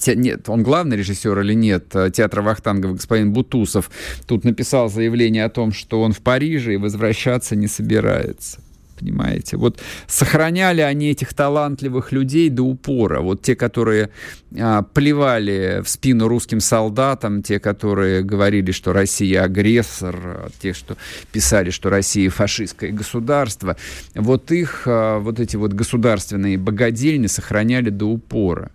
те, 0.00 0.16
нет, 0.16 0.48
он 0.48 0.62
главный 0.62 0.96
режиссер 0.96 1.38
или 1.40 1.54
нет, 1.54 1.94
э, 1.94 2.10
театра 2.10 2.42
Вахтангов, 2.42 2.96
господин 2.96 3.32
Бутусов, 3.32 3.90
тут 4.26 4.44
написал 4.44 4.88
заявление 4.88 5.44
о 5.44 5.50
том, 5.50 5.72
что 5.72 6.00
он 6.00 6.12
в 6.12 6.20
Париже 6.20 6.74
и 6.74 6.78
возвращаться 6.78 7.54
не 7.54 7.68
собирается. 7.68 8.60
Понимаете? 8.98 9.56
Вот 9.56 9.80
сохраняли 10.06 10.82
они 10.82 11.10
этих 11.10 11.32
талантливых 11.32 12.12
людей 12.12 12.50
до 12.50 12.64
упора. 12.64 13.22
Вот 13.22 13.40
те, 13.40 13.56
которые 13.56 14.10
а, 14.58 14.82
плевали 14.82 15.80
в 15.82 15.88
спину 15.88 16.28
русским 16.28 16.60
солдатам, 16.60 17.42
те, 17.42 17.60
которые 17.60 18.22
говорили, 18.22 18.72
что 18.72 18.92
Россия 18.92 19.42
агрессор, 19.42 20.50
те, 20.60 20.74
что 20.74 20.98
писали, 21.32 21.70
что 21.70 21.88
Россия 21.88 22.28
фашистское 22.28 22.90
государство, 22.90 23.76
вот 24.14 24.52
их, 24.52 24.82
а, 24.84 25.18
вот 25.18 25.40
эти 25.40 25.56
вот 25.56 25.72
государственные 25.72 26.58
богадельни 26.58 27.26
сохраняли 27.26 27.88
до 27.88 28.04
упора. 28.04 28.70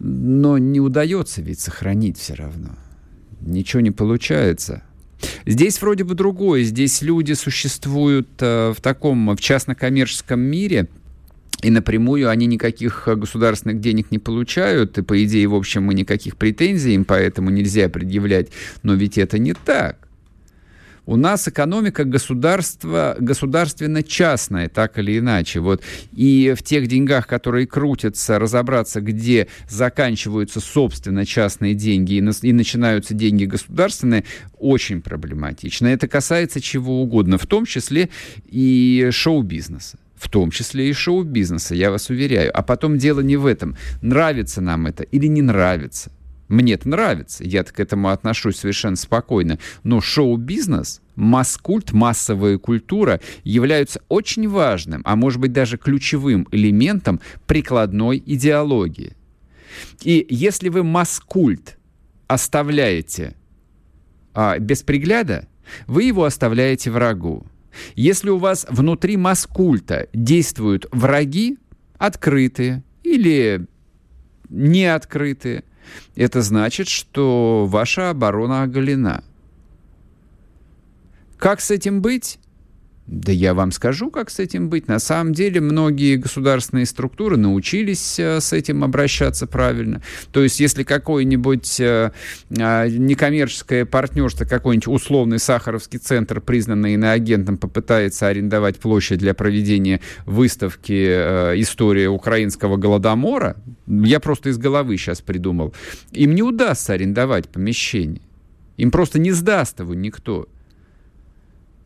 Но 0.00 0.56
не 0.56 0.80
удается 0.80 1.42
ведь 1.42 1.60
сохранить 1.60 2.18
все 2.18 2.34
равно. 2.34 2.70
Ничего 3.40 3.80
не 3.80 3.90
получается. 3.90 4.82
Здесь 5.46 5.80
вроде 5.80 6.04
бы 6.04 6.14
другое. 6.14 6.62
Здесь 6.62 7.02
люди 7.02 7.34
существуют 7.34 8.28
э, 8.40 8.72
в 8.76 8.80
таком, 8.80 9.36
в 9.36 9.40
частно-коммерческом 9.40 10.40
мире, 10.40 10.88
и 11.62 11.70
напрямую 11.70 12.30
они 12.30 12.46
никаких 12.46 13.06
государственных 13.06 13.80
денег 13.80 14.10
не 14.10 14.18
получают, 14.18 14.96
и, 14.96 15.02
по 15.02 15.22
идее, 15.22 15.46
в 15.46 15.54
общем, 15.54 15.84
мы 15.84 15.92
никаких 15.92 16.36
претензий 16.36 16.94
им 16.94 17.04
поэтому 17.04 17.50
нельзя 17.50 17.90
предъявлять. 17.90 18.48
Но 18.82 18.94
ведь 18.94 19.18
это 19.18 19.38
не 19.38 19.52
так. 19.52 20.08
У 21.06 21.16
нас 21.16 21.48
экономика 21.48 22.04
государства, 22.04 23.16
государственно-частная, 23.18 24.68
так 24.68 24.98
или 24.98 25.18
иначе. 25.18 25.60
Вот. 25.60 25.82
И 26.12 26.54
в 26.56 26.62
тех 26.62 26.86
деньгах, 26.86 27.26
которые 27.26 27.66
крутятся, 27.66 28.38
разобраться, 28.38 29.00
где 29.00 29.48
заканчиваются, 29.68 30.60
собственно, 30.60 31.26
частные 31.26 31.74
деньги 31.74 32.14
и, 32.14 32.48
и 32.48 32.52
начинаются 32.52 33.14
деньги 33.14 33.44
государственные, 33.44 34.24
очень 34.58 35.02
проблематично. 35.02 35.86
Это 35.88 36.08
касается 36.08 36.60
чего 36.60 37.02
угодно, 37.02 37.38
в 37.38 37.46
том 37.46 37.64
числе 37.64 38.10
и 38.46 39.08
шоу-бизнеса 39.10 39.98
в 40.20 40.28
том 40.28 40.50
числе 40.50 40.90
и 40.90 40.92
шоу-бизнеса, 40.92 41.74
я 41.74 41.90
вас 41.90 42.10
уверяю. 42.10 42.50
А 42.54 42.62
потом 42.62 42.98
дело 42.98 43.20
не 43.20 43.38
в 43.38 43.46
этом, 43.46 43.76
нравится 44.02 44.60
нам 44.60 44.86
это 44.86 45.02
или 45.02 45.26
не 45.26 45.40
нравится. 45.40 46.12
Мне 46.50 46.74
это 46.74 46.88
нравится, 46.88 47.44
я 47.44 47.62
к 47.62 47.78
этому 47.78 48.08
отношусь 48.08 48.56
совершенно 48.56 48.96
спокойно. 48.96 49.60
Но 49.84 50.00
шоу-бизнес, 50.00 51.00
масс-культ, 51.14 51.92
массовая 51.92 52.58
культура 52.58 53.20
являются 53.44 54.02
очень 54.08 54.48
важным, 54.48 55.00
а 55.04 55.14
может 55.14 55.40
быть 55.40 55.52
даже 55.52 55.78
ключевым 55.78 56.48
элементом 56.50 57.20
прикладной 57.46 58.20
идеологии. 58.26 59.16
И 60.02 60.26
если 60.28 60.70
вы 60.70 60.82
масс-культ 60.82 61.78
оставляете 62.26 63.36
а, 64.34 64.58
без 64.58 64.82
пригляда, 64.82 65.46
вы 65.86 66.02
его 66.02 66.24
оставляете 66.24 66.90
врагу. 66.90 67.46
Если 67.94 68.28
у 68.28 68.38
вас 68.38 68.66
внутри 68.68 69.16
маскульта 69.16 70.08
действуют 70.12 70.86
враги, 70.90 71.58
открытые 71.96 72.82
или 73.04 73.66
не 74.48 74.92
открытые, 74.92 75.62
это 76.16 76.42
значит, 76.42 76.88
что 76.88 77.66
ваша 77.68 78.10
оборона 78.10 78.64
оголена. 78.64 79.22
Как 81.38 81.60
с 81.60 81.70
этим 81.70 82.02
быть? 82.02 82.39
Да 83.10 83.32
я 83.32 83.54
вам 83.54 83.72
скажу, 83.72 84.08
как 84.08 84.30
с 84.30 84.38
этим 84.38 84.68
быть. 84.68 84.86
На 84.86 85.00
самом 85.00 85.32
деле 85.32 85.60
многие 85.60 86.14
государственные 86.14 86.86
структуры 86.86 87.36
научились 87.36 88.20
э, 88.20 88.40
с 88.40 88.52
этим 88.52 88.84
обращаться 88.84 89.48
правильно. 89.48 90.00
То 90.30 90.44
есть 90.44 90.60
если 90.60 90.84
какое-нибудь 90.84 91.80
э, 91.80 92.12
а, 92.56 92.86
некоммерческое 92.86 93.84
партнерство, 93.84 94.44
какой-нибудь 94.44 94.86
условный 94.86 95.40
Сахаровский 95.40 95.98
центр, 95.98 96.40
признанный 96.40 96.94
иноагентом, 96.94 97.58
попытается 97.58 98.28
арендовать 98.28 98.78
площадь 98.78 99.18
для 99.18 99.34
проведения 99.34 100.00
выставки 100.24 100.92
э, 100.92 101.54
«История 101.60 102.08
украинского 102.08 102.76
голодомора», 102.76 103.56
я 103.88 104.20
просто 104.20 104.50
из 104.50 104.58
головы 104.58 104.96
сейчас 104.96 105.20
придумал, 105.20 105.74
им 106.12 106.36
не 106.36 106.44
удастся 106.44 106.92
арендовать 106.92 107.48
помещение. 107.48 108.22
Им 108.76 108.92
просто 108.92 109.18
не 109.18 109.32
сдаст 109.32 109.80
его 109.80 109.94
никто. 109.94 110.46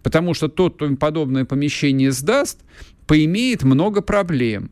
Потому 0.04 0.34
что 0.34 0.48
тот, 0.48 0.74
кто 0.76 0.94
подобное 0.96 1.46
помещение 1.46 2.12
сдаст, 2.12 2.60
поимеет 3.06 3.64
много 3.64 4.02
проблем. 4.02 4.70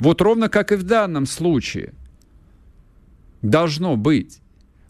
Вот 0.00 0.20
ровно 0.20 0.48
как 0.48 0.72
и 0.72 0.76
в 0.76 0.82
данном 0.82 1.26
случае. 1.26 1.94
Должно 3.40 3.96
быть. 3.96 4.40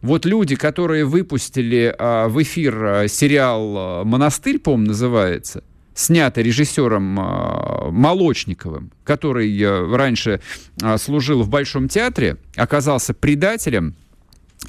Вот 0.00 0.24
люди, 0.24 0.56
которые 0.56 1.04
выпустили 1.04 1.94
а, 1.96 2.28
в 2.28 2.42
эфир 2.42 2.84
а, 2.84 3.08
сериал 3.08 3.74
а, 3.76 4.04
«Монастырь», 4.04 4.58
по-моему, 4.58 4.88
называется, 4.88 5.62
снятый 5.94 6.44
режиссером 6.44 7.20
а, 7.20 7.90
Молочниковым, 7.90 8.90
который 9.04 9.54
а, 9.62 9.86
раньше 9.96 10.40
а, 10.80 10.96
служил 10.96 11.42
в 11.42 11.50
Большом 11.50 11.88
театре, 11.88 12.38
оказался 12.56 13.12
предателем, 13.12 13.94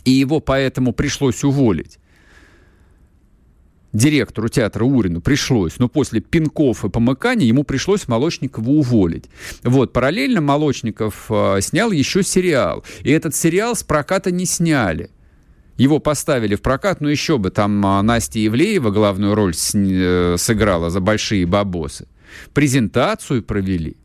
и 0.03 0.11
его 0.11 0.41
поэтому 0.41 0.91
пришлось 0.91 1.43
уволить 1.45 1.99
директору 3.93 4.49
театра 4.49 4.83
Урину 4.83 5.21
пришлось, 5.21 5.77
но 5.77 5.87
после 5.87 6.19
пинков 6.19 6.83
и 6.83 6.89
помыканий 6.89 7.47
ему 7.47 7.63
пришлось 7.63 8.07
Молочникова 8.07 8.69
уволить. 8.69 9.25
Вот, 9.63 9.93
параллельно 9.93 10.41
Молочников 10.41 11.27
э, 11.29 11.59
снял 11.61 11.91
еще 11.91 12.23
сериал. 12.23 12.83
И 13.03 13.11
этот 13.11 13.35
сериал 13.35 13.75
с 13.75 13.83
проката 13.83 14.31
не 14.31 14.45
сняли. 14.45 15.09
Его 15.77 15.99
поставили 15.99 16.55
в 16.55 16.61
прокат, 16.61 17.01
но 17.01 17.09
еще 17.09 17.37
бы, 17.37 17.49
там 17.49 17.85
э, 17.85 18.01
Настя 18.01 18.39
Евлеева 18.39 18.91
главную 18.91 19.35
роль 19.35 19.53
с, 19.53 19.73
э, 19.75 20.35
сыграла 20.37 20.89
за 20.89 20.99
большие 20.99 21.45
бабосы. 21.45 22.07
Презентацию 22.53 23.43
провели. 23.43 23.97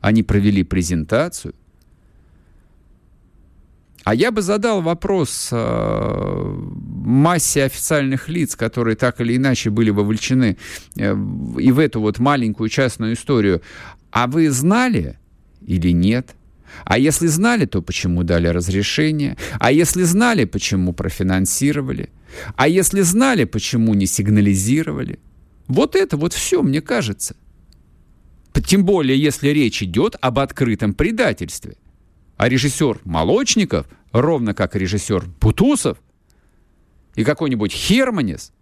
Они 0.00 0.22
провели 0.22 0.62
презентацию. 0.62 1.54
А 4.04 4.14
я 4.14 4.30
бы 4.32 4.42
задал 4.42 4.82
вопрос 4.82 5.48
э, 5.52 6.54
массе 7.04 7.64
официальных 7.64 8.28
лиц, 8.28 8.56
которые 8.56 8.96
так 8.96 9.20
или 9.20 9.36
иначе 9.36 9.70
были 9.70 9.90
вовлечены 9.90 10.56
э, 10.96 11.16
и 11.58 11.72
в 11.72 11.78
эту 11.78 12.00
вот 12.00 12.18
маленькую 12.18 12.68
частную 12.68 13.14
историю. 13.14 13.62
А 14.10 14.26
вы 14.26 14.50
знали 14.50 15.18
или 15.60 15.92
нет? 15.92 16.34
А 16.84 16.98
если 16.98 17.28
знали, 17.28 17.66
то 17.66 17.82
почему 17.82 18.24
дали 18.24 18.48
разрешение? 18.48 19.36
А 19.60 19.70
если 19.70 20.02
знали, 20.02 20.46
почему 20.46 20.92
профинансировали? 20.92 22.10
А 22.56 22.66
если 22.66 23.02
знали, 23.02 23.44
почему 23.44 23.94
не 23.94 24.06
сигнализировали? 24.06 25.18
Вот 25.68 25.94
это 25.94 26.16
вот 26.16 26.32
все, 26.32 26.62
мне 26.62 26.80
кажется. 26.80 27.36
Тем 28.66 28.84
более, 28.84 29.20
если 29.20 29.48
речь 29.48 29.82
идет 29.82 30.16
об 30.20 30.38
открытом 30.38 30.94
предательстве. 30.94 31.76
А 32.42 32.48
режиссер 32.48 33.02
Молочников, 33.04 33.86
ровно 34.10 34.52
как 34.52 34.74
режиссер 34.74 35.26
Бутусов 35.40 35.98
и 37.14 37.22
какой-нибудь 37.22 37.72
Херманис, 37.72 38.52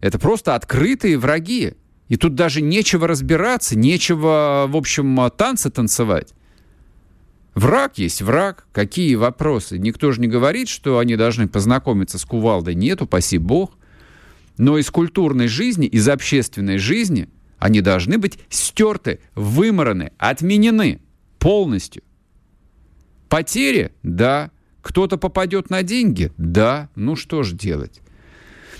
это 0.00 0.18
просто 0.18 0.54
открытые 0.54 1.16
враги. 1.16 1.72
И 2.10 2.18
тут 2.18 2.34
даже 2.34 2.60
нечего 2.60 3.08
разбираться, 3.08 3.78
нечего, 3.78 4.66
в 4.68 4.76
общем, 4.76 5.18
танцы 5.34 5.70
танцевать. 5.70 6.34
Враг 7.54 7.96
есть 7.96 8.20
враг. 8.20 8.66
Какие 8.72 9.14
вопросы? 9.14 9.78
Никто 9.78 10.12
же 10.12 10.20
не 10.20 10.28
говорит, 10.28 10.68
что 10.68 10.98
они 10.98 11.16
должны 11.16 11.48
познакомиться 11.48 12.18
с 12.18 12.26
кувалдой. 12.26 12.74
Нет, 12.74 13.00
упаси 13.00 13.38
бог. 13.38 13.72
Но 14.58 14.76
из 14.76 14.90
культурной 14.90 15.48
жизни, 15.48 15.86
из 15.86 16.06
общественной 16.10 16.76
жизни 16.76 17.30
они 17.58 17.80
должны 17.80 18.18
быть 18.18 18.38
стерты, 18.50 19.20
вымораны, 19.34 20.12
отменены 20.18 21.00
полностью. 21.38 22.02
Потери? 23.30 23.92
Да. 24.02 24.50
Кто-то 24.82 25.16
попадет 25.16 25.70
на 25.70 25.82
деньги? 25.82 26.32
Да. 26.36 26.90
Ну 26.96 27.16
что 27.16 27.42
же 27.44 27.54
делать? 27.54 28.00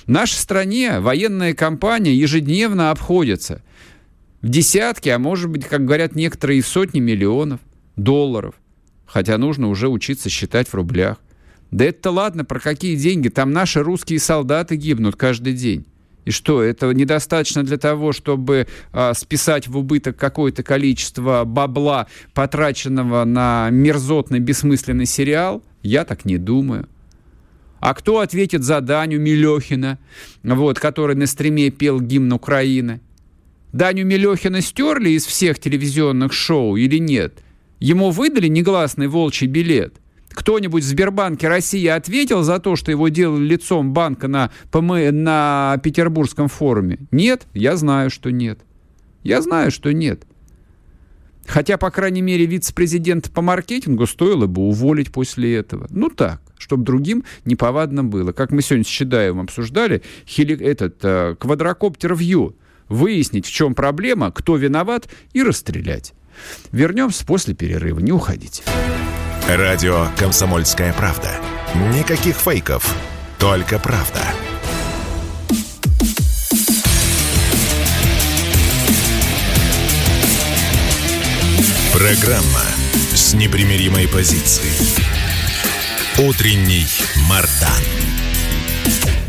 В 0.05 0.09
нашей 0.11 0.35
стране 0.35 0.99
военная 0.99 1.55
кампания 1.55 2.15
ежедневно 2.15 2.91
обходится 2.91 3.63
в 4.43 4.49
десятки, 4.49 5.09
а 5.09 5.19
может 5.19 5.49
быть, 5.51 5.67
как 5.67 5.85
говорят 5.85 6.17
некоторые, 6.17 6.59
и 6.59 6.63
в 6.63 6.67
сотни 6.67 6.99
миллионов 6.99 7.61
долларов. 7.97 8.55
Хотя 9.07 9.39
нужно 9.39 9.69
уже 9.69 9.89
учиться 9.89 10.29
считать 10.29 10.69
в 10.69 10.75
рублях. 10.75 11.19
Да 11.71 11.85
это 11.85 12.11
ладно, 12.11 12.45
про 12.45 12.59
какие 12.59 12.97
деньги? 12.97 13.29
Там 13.29 13.53
наши 13.53 13.83
русские 13.83 14.19
солдаты 14.19 14.75
гибнут 14.75 15.15
каждый 15.15 15.53
день. 15.53 15.87
И 16.25 16.31
что, 16.31 16.63
этого 16.63 16.93
недостаточно 16.93 17.63
для 17.63 17.79
того, 17.79 18.13
чтобы 18.13 18.67
а, 18.93 19.15
списать 19.15 19.69
в 19.69 19.77
убыток 19.77 20.17
какое-то 20.17 20.63
количество 20.63 21.45
бабла, 21.45 22.07
потраченного 22.35 23.25
на 23.25 23.69
мерзотный, 23.71 24.39
бессмысленный 24.39 25.07
сериал? 25.07 25.63
Я 25.83 26.05
так 26.05 26.25
не 26.25 26.37
думаю. 26.37 26.89
А 27.81 27.95
кто 27.95 28.21
ответит 28.21 28.63
за 28.63 28.83
Даню 28.83 29.19
Милехина, 29.19 29.99
вот, 30.43 30.79
который 30.79 31.17
на 31.17 31.27
стриме 31.27 31.71
пел 31.71 32.01
гимн 32.01 32.33
Украины? 32.35 33.01
Даню 33.73 34.05
Милехина 34.05 34.61
стерли 34.61 35.11
из 35.11 35.25
всех 35.25 35.59
телевизионных 35.59 36.35
шоу 36.35 36.77
или 36.77 36.99
нет? 36.99 37.39
Ему 37.79 38.11
выдали 38.11 38.49
негласный 38.49 39.07
волчий 39.07 39.47
билет? 39.47 39.95
Кто-нибудь 40.33 40.83
в 40.83 40.87
Сбербанке 40.87 41.49
России 41.49 41.87
ответил 41.87 42.43
за 42.43 42.59
то, 42.59 42.77
что 42.77 42.91
его 42.91 43.09
делали 43.09 43.45
лицом 43.45 43.93
банка 43.93 44.29
на, 44.29 44.51
на 44.73 45.81
Петербургском 45.83 46.49
форуме? 46.49 46.99
Нет, 47.11 47.47
я 47.53 47.77
знаю, 47.77 48.11
что 48.11 48.31
нет. 48.31 48.61
Я 49.23 49.43
знаю, 49.43 49.71
что 49.71 49.93
нет. 49.93 50.25
Хотя, 51.47 51.79
по 51.79 51.91
крайней 51.91 52.23
мере, 52.23 52.47
вице-президента 52.47 53.31
по 53.31 53.43
маркетингу 53.43 54.07
стоило 54.07 54.47
бы 54.47 54.63
уволить 54.63 55.11
после 55.11 55.57
этого. 55.57 55.89
Ну 55.91 56.09
так, 56.09 56.41
чтобы 56.59 56.85
другим 56.85 57.25
неповадно 57.45 58.05
было. 58.05 58.33
Как 58.33 58.53
мы 58.53 58.63
сегодня 58.63 58.85
с 58.85 58.89
Чедаевым 58.89 59.41
обсуждали, 59.41 60.03
хели... 60.27 60.57
этот 60.57 60.99
э, 61.03 61.35
квадрокоптер 61.39 62.15
Вью. 62.15 62.55
Выяснить, 62.89 63.47
в 63.47 63.51
чем 63.51 63.75
проблема, 63.75 64.31
кто 64.31 64.57
виноват 64.57 65.09
и 65.33 65.43
расстрелять. 65.43 66.13
Вернемся 66.73 67.27
после 67.27 67.55
перерыва. 67.55 67.99
Не 68.01 68.13
уходите. 68.13 68.63
Радио 69.57 70.07
«Комсомольская 70.17 70.93
правда». 70.93 71.33
Никаких 71.93 72.37
фейков, 72.37 72.95
только 73.39 73.81
правда. 73.81 74.21
Программа 81.93 82.63
с 83.13 83.35
непримиримой 83.35 84.07
позицией. 84.07 84.71
Утренний 86.19 86.87
Мардан. 87.29 88.30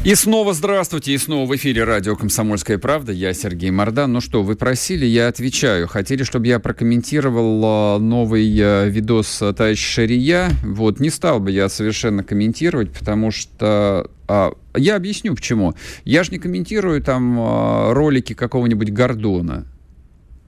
И 0.03 0.15
снова 0.15 0.55
здравствуйте, 0.55 1.13
и 1.13 1.17
снова 1.19 1.47
в 1.47 1.55
эфире 1.55 1.83
радио 1.83 2.15
«Комсомольская 2.15 2.79
правда». 2.79 3.11
Я 3.11 3.33
Сергей 3.33 3.69
Мордан. 3.69 4.11
Ну 4.11 4.19
что, 4.19 4.41
вы 4.41 4.55
просили, 4.55 5.05
я 5.05 5.27
отвечаю. 5.27 5.87
Хотели, 5.87 6.23
чтобы 6.23 6.47
я 6.47 6.57
прокомментировал 6.57 7.61
а, 7.63 7.99
новый 7.99 8.51
а, 8.59 8.87
видос 8.87 9.37
товарища 9.55 10.01
Шария. 10.01 10.49
Вот, 10.63 10.99
не 10.99 11.11
стал 11.11 11.39
бы 11.39 11.51
я 11.51 11.69
совершенно 11.69 12.23
комментировать, 12.23 12.91
потому 12.91 13.29
что... 13.29 14.09
А, 14.27 14.53
я 14.75 14.95
объясню, 14.95 15.35
почему. 15.35 15.75
Я 16.03 16.23
же 16.23 16.31
не 16.31 16.39
комментирую 16.39 17.03
там 17.03 17.91
ролики 17.93 18.33
какого-нибудь 18.33 18.91
Гордона. 18.91 19.67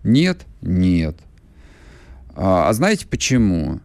Нет? 0.04 0.48
Нет. 0.64 1.20
А, 2.36 2.70
а 2.70 2.74
знаете 2.74 3.06
почему? 3.06 3.82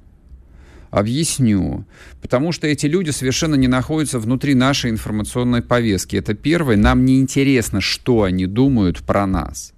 Объясню. 0.90 1.84
Потому 2.22 2.52
что 2.52 2.66
эти 2.66 2.86
люди 2.86 3.10
совершенно 3.10 3.54
не 3.54 3.68
находятся 3.68 4.18
внутри 4.18 4.54
нашей 4.54 4.90
информационной 4.90 5.62
повестки. 5.62 6.16
Это 6.16 6.34
первое. 6.34 6.76
Нам 6.76 7.04
не 7.04 7.20
интересно, 7.20 7.80
что 7.80 8.22
они 8.22 8.46
думают 8.46 8.98
про 9.00 9.26
нас. 9.26 9.72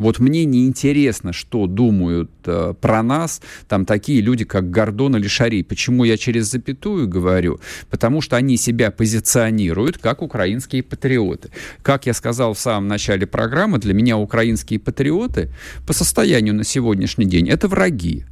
Вот 0.00 0.18
мне 0.18 0.46
не 0.46 0.66
интересно, 0.66 1.34
что 1.34 1.66
думают 1.66 2.30
э, 2.46 2.72
про 2.80 3.02
нас 3.02 3.42
там 3.68 3.84
такие 3.84 4.22
люди, 4.22 4.46
как 4.46 4.70
Гордон 4.70 5.14
или 5.16 5.28
Шарий. 5.28 5.62
Почему 5.62 6.04
я 6.04 6.16
через 6.16 6.50
запятую 6.50 7.06
говорю? 7.06 7.60
Потому 7.90 8.22
что 8.22 8.36
они 8.36 8.56
себя 8.56 8.90
позиционируют 8.90 9.98
как 9.98 10.22
украинские 10.22 10.82
патриоты. 10.82 11.50
Как 11.82 12.06
я 12.06 12.14
сказал 12.14 12.54
в 12.54 12.58
самом 12.58 12.88
начале 12.88 13.26
программы, 13.26 13.78
для 13.78 13.92
меня 13.92 14.16
украинские 14.16 14.80
патриоты 14.80 15.50
по 15.86 15.92
состоянию 15.92 16.54
на 16.54 16.64
сегодняшний 16.64 17.26
день 17.26 17.50
это 17.50 17.68
враги. 17.68 18.24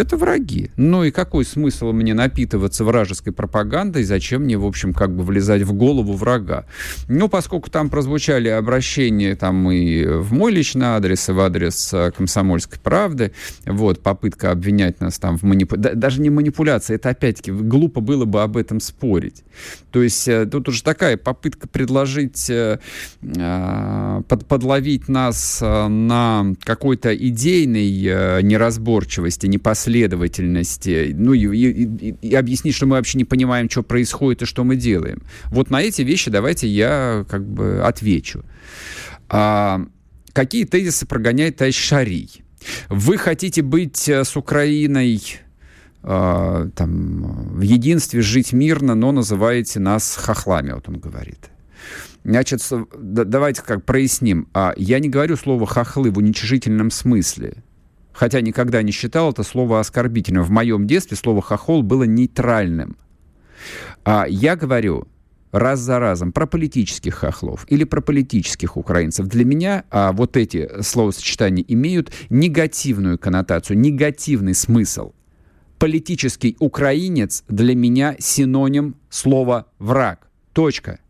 Это 0.00 0.16
враги. 0.16 0.70
Ну 0.78 1.04
и 1.04 1.10
какой 1.10 1.44
смысл 1.44 1.92
мне 1.92 2.14
напитываться 2.14 2.86
вражеской 2.86 3.34
пропагандой? 3.34 4.02
Зачем 4.02 4.44
мне, 4.44 4.56
в 4.56 4.64
общем, 4.64 4.94
как 4.94 5.14
бы 5.14 5.22
влезать 5.22 5.60
в 5.60 5.74
голову 5.74 6.14
врага? 6.14 6.64
Ну, 7.08 7.28
поскольку 7.28 7.68
там 7.70 7.90
прозвучали 7.90 8.48
обращения 8.48 9.36
там 9.36 9.70
и 9.70 10.06
в 10.06 10.32
мой 10.32 10.52
личный 10.52 10.86
адрес, 10.86 11.28
и 11.28 11.32
в 11.32 11.40
адрес 11.40 11.92
э, 11.92 12.12
комсомольской 12.12 12.78
правды, 12.78 13.32
вот, 13.66 14.02
попытка 14.02 14.52
обвинять 14.52 15.02
нас 15.02 15.18
там 15.18 15.36
в 15.36 15.42
манипуляции, 15.42 15.94
даже 15.94 16.22
не 16.22 16.30
манипуляция, 16.30 16.94
это 16.94 17.10
опять-таки 17.10 17.52
глупо 17.52 18.00
было 18.00 18.24
бы 18.24 18.42
об 18.42 18.56
этом 18.56 18.80
спорить. 18.80 19.44
То 19.90 20.02
есть 20.02 20.26
э, 20.28 20.46
тут 20.46 20.66
уже 20.70 20.82
такая 20.82 21.18
попытка 21.18 21.68
предложить, 21.68 22.48
э, 22.48 22.78
под, 23.20 24.46
подловить 24.46 25.08
нас 25.08 25.60
на 25.60 26.54
какой-то 26.64 27.14
идейной 27.14 28.42
неразборчивости, 28.42 29.46
непоследовательности, 29.46 29.89
последовательности, 29.90 31.12
ну 31.16 31.32
и, 31.32 31.46
и, 31.46 32.14
и 32.22 32.34
объяснить, 32.34 32.74
что 32.74 32.86
мы 32.86 32.96
вообще 32.96 33.18
не 33.18 33.24
понимаем, 33.24 33.68
что 33.68 33.82
происходит 33.82 34.42
и 34.42 34.46
что 34.46 34.64
мы 34.64 34.76
делаем. 34.76 35.22
Вот 35.46 35.70
на 35.70 35.82
эти 35.82 36.02
вещи 36.02 36.30
давайте 36.30 36.68
я 36.68 37.24
как 37.28 37.44
бы 37.44 37.82
отвечу. 37.82 38.44
А, 39.28 39.80
какие 40.32 40.64
тезисы 40.64 41.06
прогоняет 41.06 41.56
товарищ 41.56 41.76
Шарий? 41.76 42.42
Вы 42.88 43.18
хотите 43.18 43.62
быть 43.62 44.08
э, 44.08 44.24
с 44.24 44.36
Украиной 44.36 45.20
э, 46.02 46.70
там, 46.76 47.58
в 47.58 47.62
единстве, 47.62 48.20
жить 48.20 48.52
мирно, 48.52 48.94
но 48.94 49.12
называете 49.12 49.80
нас 49.80 50.16
хохлами, 50.16 50.72
вот 50.72 50.88
он 50.88 50.98
говорит. 50.98 51.50
Значит, 52.22 52.60
давайте 52.98 53.62
как 53.62 53.84
проясним. 53.84 54.46
А 54.52 54.74
я 54.76 55.00
не 55.00 55.08
говорю 55.08 55.36
слово 55.36 55.66
хохлы 55.66 56.10
в 56.10 56.18
уничижительном 56.18 56.90
смысле 56.90 57.54
хотя 58.12 58.40
никогда 58.40 58.82
не 58.82 58.92
считал 58.92 59.30
это 59.30 59.42
слово 59.42 59.80
оскорбительным. 59.80 60.42
В 60.42 60.50
моем 60.50 60.86
детстве 60.86 61.16
слово 61.16 61.42
«хохол» 61.42 61.82
было 61.82 62.04
нейтральным. 62.04 62.96
А 64.04 64.26
я 64.28 64.56
говорю 64.56 65.06
раз 65.52 65.80
за 65.80 65.98
разом 65.98 66.32
про 66.32 66.46
политических 66.46 67.14
хохлов 67.14 67.66
или 67.68 67.84
про 67.84 68.00
политических 68.00 68.76
украинцев. 68.76 69.26
Для 69.26 69.44
меня 69.44 69.84
а, 69.90 70.12
вот 70.12 70.36
эти 70.36 70.68
словосочетания 70.82 71.64
имеют 71.66 72.12
негативную 72.30 73.18
коннотацию, 73.18 73.78
негативный 73.78 74.54
смысл. 74.54 75.12
Политический 75.78 76.56
украинец 76.60 77.42
для 77.48 77.74
меня 77.74 78.16
синоним 78.18 78.96
слова 79.08 79.66
«враг». 79.78 80.28
Точка. 80.52 81.00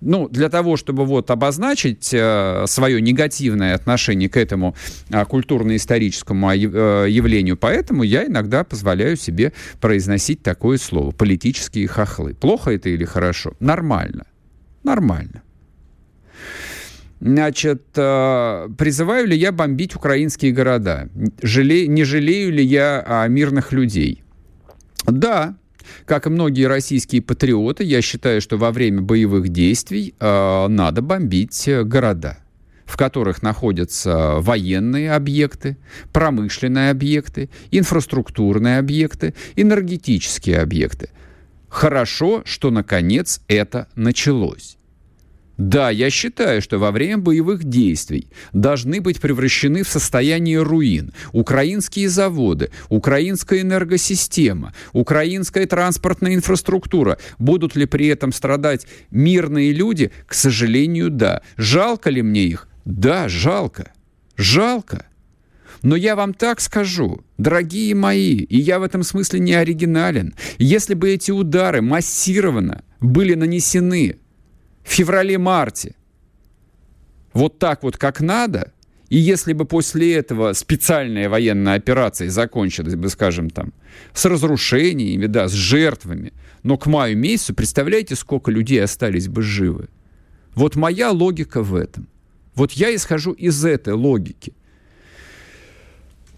Ну, 0.00 0.28
для 0.28 0.48
того, 0.48 0.76
чтобы 0.76 1.04
вот 1.04 1.30
обозначить 1.30 2.10
э, 2.12 2.64
свое 2.66 3.00
негативное 3.00 3.74
отношение 3.74 4.28
к 4.28 4.36
этому 4.36 4.74
э, 5.10 5.24
культурно-историческому 5.24 6.52
э, 6.52 6.56
явлению, 7.10 7.56
поэтому 7.56 8.02
я 8.02 8.26
иногда 8.26 8.64
позволяю 8.64 9.16
себе 9.16 9.52
произносить 9.80 10.42
такое 10.42 10.78
слово 10.78 11.10
«политические 11.10 11.88
хохлы». 11.88 12.34
Плохо 12.34 12.70
это 12.70 12.88
или 12.88 13.04
хорошо? 13.04 13.54
Нормально. 13.60 14.26
Нормально. 14.82 15.42
Значит, 17.20 17.82
э, 17.96 18.68
призываю 18.76 19.26
ли 19.26 19.36
я 19.36 19.50
бомбить 19.50 19.96
украинские 19.96 20.52
города? 20.52 21.08
Жале, 21.42 21.86
не 21.86 22.04
жалею 22.04 22.52
ли 22.52 22.62
я 22.62 23.02
о 23.06 23.26
мирных 23.28 23.72
людей? 23.72 24.22
Да, 25.06 25.54
как 26.04 26.26
и 26.26 26.30
многие 26.30 26.64
российские 26.64 27.22
патриоты, 27.22 27.84
я 27.84 28.02
считаю, 28.02 28.40
что 28.40 28.56
во 28.56 28.70
время 28.70 29.02
боевых 29.02 29.48
действий 29.48 30.14
э, 30.18 30.66
надо 30.68 31.02
бомбить 31.02 31.68
э, 31.68 31.84
города 31.84 32.38
в 32.84 32.96
которых 32.96 33.42
находятся 33.42 34.36
военные 34.40 35.12
объекты, 35.12 35.78
промышленные 36.12 36.90
объекты, 36.90 37.48
инфраструктурные 37.70 38.78
объекты, 38.78 39.34
энергетические 39.56 40.60
объекты. 40.60 41.10
Хорошо, 41.68 42.42
что 42.44 42.70
наконец 42.70 43.40
это 43.48 43.88
началось. 43.96 44.73
Да, 45.56 45.90
я 45.90 46.10
считаю, 46.10 46.60
что 46.60 46.78
во 46.78 46.90
время 46.90 47.18
боевых 47.18 47.64
действий 47.64 48.28
должны 48.52 49.00
быть 49.00 49.20
превращены 49.20 49.84
в 49.84 49.88
состояние 49.88 50.62
руин 50.62 51.12
украинские 51.32 52.08
заводы, 52.08 52.70
украинская 52.88 53.60
энергосистема, 53.60 54.74
украинская 54.92 55.66
транспортная 55.66 56.34
инфраструктура. 56.34 57.18
Будут 57.38 57.76
ли 57.76 57.86
при 57.86 58.08
этом 58.08 58.32
страдать 58.32 58.86
мирные 59.10 59.72
люди? 59.72 60.10
К 60.26 60.34
сожалению, 60.34 61.10
да. 61.10 61.42
Жалко 61.56 62.10
ли 62.10 62.22
мне 62.22 62.44
их? 62.44 62.68
Да, 62.84 63.28
жалко. 63.28 63.92
Жалко. 64.36 65.06
Но 65.82 65.96
я 65.96 66.16
вам 66.16 66.34
так 66.34 66.60
скажу, 66.60 67.20
дорогие 67.36 67.94
мои, 67.94 68.36
и 68.36 68.58
я 68.58 68.78
в 68.78 68.82
этом 68.82 69.02
смысле 69.02 69.38
не 69.40 69.54
оригинален, 69.54 70.34
если 70.58 70.94
бы 70.94 71.10
эти 71.10 71.30
удары 71.30 71.82
массированно 71.82 72.82
были 73.00 73.34
нанесены 73.34 74.16
в 74.84 74.90
феврале-марте 74.90 75.96
вот 77.32 77.58
так 77.58 77.82
вот, 77.82 77.96
как 77.96 78.20
надо, 78.20 78.72
и 79.08 79.18
если 79.18 79.52
бы 79.52 79.64
после 79.64 80.14
этого 80.14 80.52
специальная 80.54 81.28
военная 81.28 81.74
операция 81.74 82.30
закончилась 82.30 82.94
бы, 82.94 83.08
скажем, 83.08 83.50
там, 83.50 83.72
с 84.14 84.24
разрушениями, 84.24 85.26
да, 85.26 85.48
с 85.48 85.52
жертвами, 85.52 86.32
но 86.62 86.78
к 86.78 86.86
маю 86.86 87.16
месяцу, 87.16 87.54
представляете, 87.54 88.14
сколько 88.14 88.50
людей 88.50 88.82
остались 88.82 89.28
бы 89.28 89.42
живы? 89.42 89.88
Вот 90.54 90.76
моя 90.76 91.10
логика 91.10 91.62
в 91.62 91.74
этом. 91.74 92.08
Вот 92.54 92.72
я 92.72 92.94
исхожу 92.94 93.32
из 93.32 93.64
этой 93.64 93.94
логики. 93.94 94.54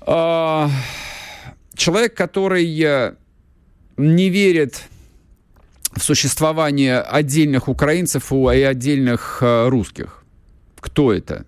А, 0.01 0.71
человек, 1.75 2.15
который 2.15 2.65
не 3.97 4.31
верит 4.31 4.89
в 5.97 6.03
существование 6.03 7.01
отдельных 7.01 7.69
украинцев 7.69 8.33
и 8.33 8.63
отдельных 8.63 9.39
э, 9.41 9.69
русских. 9.69 10.25
Кто 10.79 11.13
это? 11.13 11.47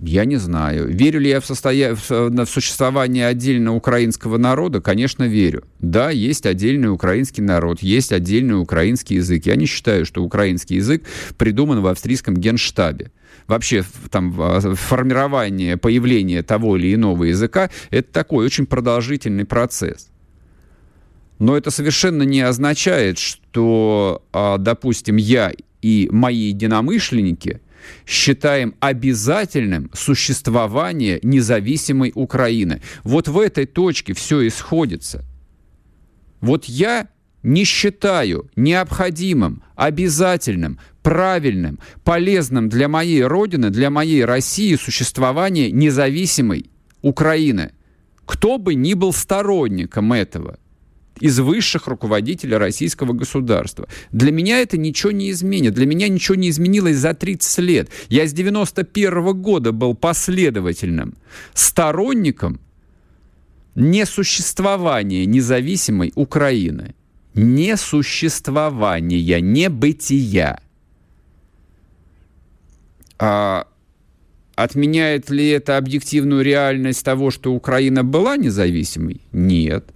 Я 0.00 0.24
не 0.24 0.36
знаю. 0.36 0.88
Верю 0.88 1.20
ли 1.20 1.28
я 1.28 1.40
в, 1.40 1.46
состоя... 1.46 1.94
в, 1.94 2.46
существование 2.46 3.26
отдельно 3.26 3.74
украинского 3.74 4.38
народа? 4.38 4.80
Конечно, 4.80 5.24
верю. 5.24 5.64
Да, 5.80 6.10
есть 6.10 6.46
отдельный 6.46 6.90
украинский 6.90 7.42
народ, 7.42 7.82
есть 7.82 8.12
отдельный 8.12 8.60
украинский 8.60 9.16
язык. 9.16 9.44
Я 9.46 9.56
не 9.56 9.66
считаю, 9.66 10.06
что 10.06 10.22
украинский 10.22 10.76
язык 10.76 11.04
придуман 11.36 11.80
в 11.80 11.86
австрийском 11.88 12.36
генштабе. 12.36 13.10
Вообще, 13.48 13.84
там, 14.10 14.32
формирование, 14.32 15.76
появление 15.76 16.42
того 16.42 16.76
или 16.76 16.94
иного 16.94 17.24
языка— 17.24 17.70
это 17.90 18.12
такой 18.12 18.46
очень 18.46 18.66
продолжительный 18.66 19.46
процесс. 19.46 20.10
Но 21.38 21.56
это 21.56 21.70
совершенно 21.70 22.24
не 22.24 22.40
означает, 22.40 23.18
что, 23.18 24.24
а, 24.32 24.58
допустим, 24.58 25.16
я 25.16 25.52
и 25.80 26.08
мои 26.10 26.48
единомышленники 26.48 27.60
считаем 28.06 28.74
обязательным 28.80 29.90
существование 29.94 31.20
независимой 31.22 32.12
Украины. 32.14 32.82
Вот 33.04 33.28
в 33.28 33.38
этой 33.38 33.66
точке 33.66 34.14
все 34.14 34.46
исходится. 34.48 35.24
Вот 36.40 36.64
я 36.64 37.08
не 37.44 37.64
считаю 37.64 38.50
необходимым, 38.56 39.62
обязательным, 39.76 40.80
правильным, 41.02 41.78
полезным 42.02 42.68
для 42.68 42.88
моей 42.88 43.22
Родины, 43.22 43.70
для 43.70 43.90
моей 43.90 44.24
России 44.24 44.74
существование 44.74 45.70
независимой 45.70 46.70
Украины. 47.00 47.70
Кто 48.26 48.58
бы 48.58 48.74
ни 48.74 48.94
был 48.94 49.12
сторонником 49.12 50.12
этого– 50.12 50.58
из 51.20 51.38
высших 51.38 51.86
руководителей 51.86 52.56
российского 52.56 53.12
государства. 53.12 53.88
Для 54.12 54.32
меня 54.32 54.60
это 54.60 54.76
ничего 54.76 55.12
не 55.12 55.30
изменит. 55.30 55.74
Для 55.74 55.86
меня 55.86 56.08
ничего 56.08 56.34
не 56.34 56.50
изменилось 56.50 56.96
за 56.96 57.14
30 57.14 57.58
лет. 57.58 57.90
Я 58.08 58.26
с 58.26 58.32
91 58.32 59.22
-го 59.22 59.34
года 59.34 59.72
был 59.72 59.94
последовательным 59.94 61.14
сторонником 61.54 62.60
несуществования 63.74 65.26
независимой 65.26 66.12
Украины. 66.14 66.94
Несуществования, 67.34 69.40
небытия. 69.40 70.60
А 73.20 73.66
отменяет 74.56 75.30
ли 75.30 75.48
это 75.48 75.76
объективную 75.76 76.42
реальность 76.42 77.04
того, 77.04 77.30
что 77.30 77.52
Украина 77.52 78.02
была 78.02 78.36
независимой? 78.36 79.20
Нет 79.32 79.92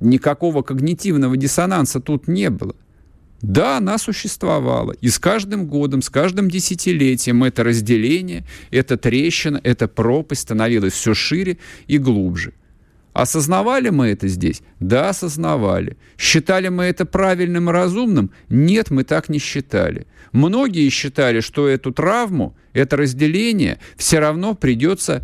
никакого 0.00 0.62
когнитивного 0.62 1.36
диссонанса 1.36 2.00
тут 2.00 2.28
не 2.28 2.50
было. 2.50 2.74
Да, 3.42 3.76
она 3.76 3.98
существовала. 3.98 4.92
И 5.02 5.08
с 5.08 5.18
каждым 5.18 5.66
годом, 5.66 6.00
с 6.00 6.08
каждым 6.08 6.48
десятилетием 6.50 7.44
это 7.44 7.62
разделение, 7.62 8.44
эта 8.70 8.96
трещина, 8.96 9.60
эта 9.62 9.86
пропасть 9.86 10.42
становилась 10.42 10.94
все 10.94 11.12
шире 11.12 11.58
и 11.86 11.98
глубже. 11.98 12.54
Осознавали 13.12 13.90
мы 13.90 14.08
это 14.08 14.28
здесь? 14.28 14.62
Да, 14.80 15.10
осознавали. 15.10 15.96
Считали 16.18 16.68
мы 16.68 16.84
это 16.84 17.04
правильным 17.04 17.68
и 17.68 17.72
разумным? 17.72 18.30
Нет, 18.48 18.90
мы 18.90 19.04
так 19.04 19.28
не 19.28 19.38
считали. 19.38 20.06
Многие 20.32 20.88
считали, 20.88 21.40
что 21.40 21.68
эту 21.68 21.92
травму, 21.92 22.56
это 22.72 22.96
разделение 22.96 23.78
все 23.96 24.18
равно 24.18 24.54
придется 24.54 25.22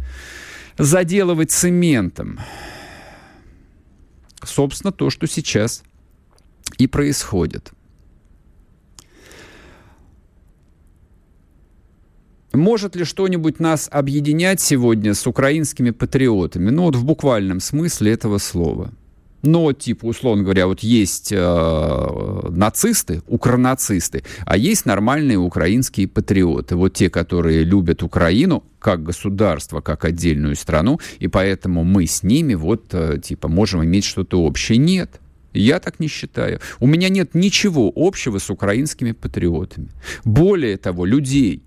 заделывать 0.78 1.50
цементом. 1.50 2.38
Собственно, 4.44 4.92
то, 4.92 5.10
что 5.10 5.26
сейчас 5.26 5.82
и 6.78 6.86
происходит. 6.86 7.72
Может 12.52 12.96
ли 12.96 13.04
что-нибудь 13.04 13.60
нас 13.60 13.88
объединять 13.92 14.60
сегодня 14.60 15.14
с 15.14 15.26
украинскими 15.26 15.90
патриотами? 15.90 16.70
Ну 16.70 16.84
вот 16.84 16.96
в 16.96 17.04
буквальном 17.04 17.60
смысле 17.60 18.12
этого 18.12 18.38
слова. 18.38 18.92
Но, 19.42 19.72
типа, 19.72 20.06
условно 20.06 20.42
говоря, 20.42 20.66
вот 20.66 20.80
есть 20.80 21.32
э, 21.32 22.48
нацисты, 22.50 23.22
укронацисты, 23.26 24.22
а 24.44 24.56
есть 24.56 24.86
нормальные 24.86 25.38
украинские 25.38 26.08
патриоты. 26.08 26.76
Вот 26.76 26.94
те, 26.94 27.08
которые 27.08 27.64
любят 27.64 28.02
Украину 28.02 28.64
как 28.78 29.02
государство, 29.02 29.80
как 29.80 30.04
отдельную 30.04 30.56
страну, 30.56 31.00
и 31.18 31.28
поэтому 31.28 31.84
мы 31.84 32.06
с 32.06 32.22
ними 32.22 32.54
вот, 32.54 32.92
э, 32.92 33.18
типа, 33.22 33.48
можем 33.48 33.84
иметь 33.84 34.04
что-то 34.04 34.42
общее. 34.42 34.78
Нет. 34.78 35.20
Я 35.52 35.80
так 35.80 36.00
не 36.00 36.08
считаю. 36.08 36.60
У 36.78 36.86
меня 36.86 37.08
нет 37.08 37.34
ничего 37.34 37.90
общего 37.94 38.38
с 38.38 38.50
украинскими 38.50 39.12
патриотами. 39.12 39.88
Более 40.24 40.76
того, 40.76 41.04
людей, 41.04 41.62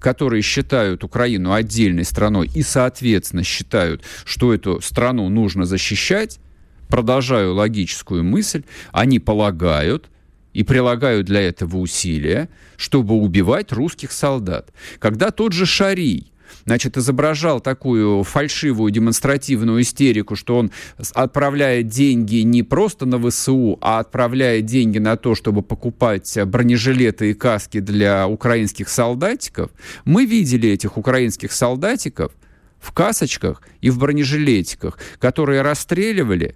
которые 0.00 0.42
считают 0.42 1.04
Украину 1.04 1.52
отдельной 1.52 2.04
страной 2.04 2.50
и, 2.54 2.62
соответственно, 2.62 3.44
считают, 3.44 4.02
что 4.24 4.52
эту 4.54 4.80
страну 4.80 5.28
нужно 5.28 5.66
защищать, 5.66 6.40
продолжаю 6.88 7.54
логическую 7.54 8.24
мысль, 8.24 8.64
они 8.92 9.18
полагают 9.18 10.08
и 10.52 10.64
прилагают 10.64 11.26
для 11.26 11.42
этого 11.42 11.76
усилия, 11.76 12.48
чтобы 12.76 13.14
убивать 13.14 13.72
русских 13.72 14.12
солдат. 14.12 14.72
Когда 14.98 15.30
тот 15.30 15.52
же 15.52 15.66
Шарий 15.66 16.32
значит, 16.64 16.96
изображал 16.96 17.60
такую 17.60 18.22
фальшивую 18.24 18.90
демонстративную 18.90 19.82
истерику, 19.82 20.36
что 20.36 20.58
он 20.58 20.70
отправляет 21.14 21.88
деньги 21.88 22.36
не 22.36 22.62
просто 22.62 23.06
на 23.06 23.18
ВСУ, 23.18 23.78
а 23.80 23.98
отправляет 23.98 24.66
деньги 24.66 24.98
на 24.98 25.16
то, 25.16 25.34
чтобы 25.34 25.62
покупать 25.62 26.38
бронежилеты 26.46 27.30
и 27.30 27.34
каски 27.34 27.80
для 27.80 28.28
украинских 28.28 28.88
солдатиков. 28.88 29.70
Мы 30.04 30.24
видели 30.24 30.68
этих 30.68 30.96
украинских 30.96 31.52
солдатиков 31.52 32.32
в 32.78 32.92
касочках 32.92 33.62
и 33.80 33.90
в 33.90 33.98
бронежилетиках, 33.98 34.98
которые 35.18 35.62
расстреливали 35.62 36.54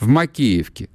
в 0.00 0.08
Макеевке 0.08 0.88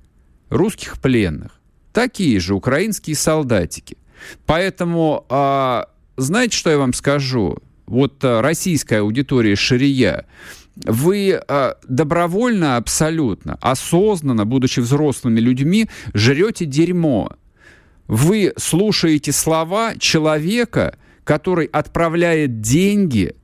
русских 0.50 1.00
пленных. 1.00 1.62
Такие 1.94 2.40
же 2.40 2.56
украинские 2.56 3.16
солдатики. 3.16 3.98
Поэтому, 4.46 5.26
а, 5.30 5.88
знаете, 6.18 6.58
что 6.58 6.70
я 6.70 6.78
вам 6.78 6.94
скажу? 6.94 7.58
вот 7.88 8.24
э, 8.24 8.42
российская 8.42 9.00
аудитория 9.00 9.56
Шария, 9.56 10.26
вы 10.76 11.40
э, 11.48 11.74
добровольно, 11.88 12.78
абсолютно, 12.78 13.58
осознанно, 13.62 14.46
будучи 14.46 14.80
взрослыми 14.80 15.40
людьми, 15.40 15.88
жрете 16.14 16.66
дерьмо. 16.66 17.32
Вы 18.08 18.54
слушаете 18.58 19.32
слова 19.32 19.96
человека, 19.98 20.98
который 21.24 21.66
отправляет 21.66 22.62
деньги 22.62 23.36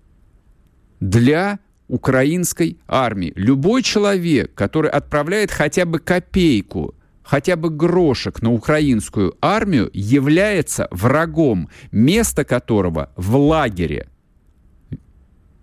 для 1.00 1.60
украинской 1.92 2.78
армии. 2.88 3.34
Любой 3.36 3.84
человек, 3.84 4.54
который 4.56 4.90
отправляет 4.90 5.52
хотя 5.52 5.86
бы 5.86 6.00
копейку, 6.00 6.96
хотя 7.22 7.58
бы 7.58 7.70
грошек 7.70 8.42
на 8.42 8.54
украинскую 8.54 9.36
армию, 9.42 9.90
является 9.94 10.88
врагом, 10.90 11.70
место 11.92 12.46
которого 12.46 13.12
в 13.18 13.36
лагере. 13.36 14.08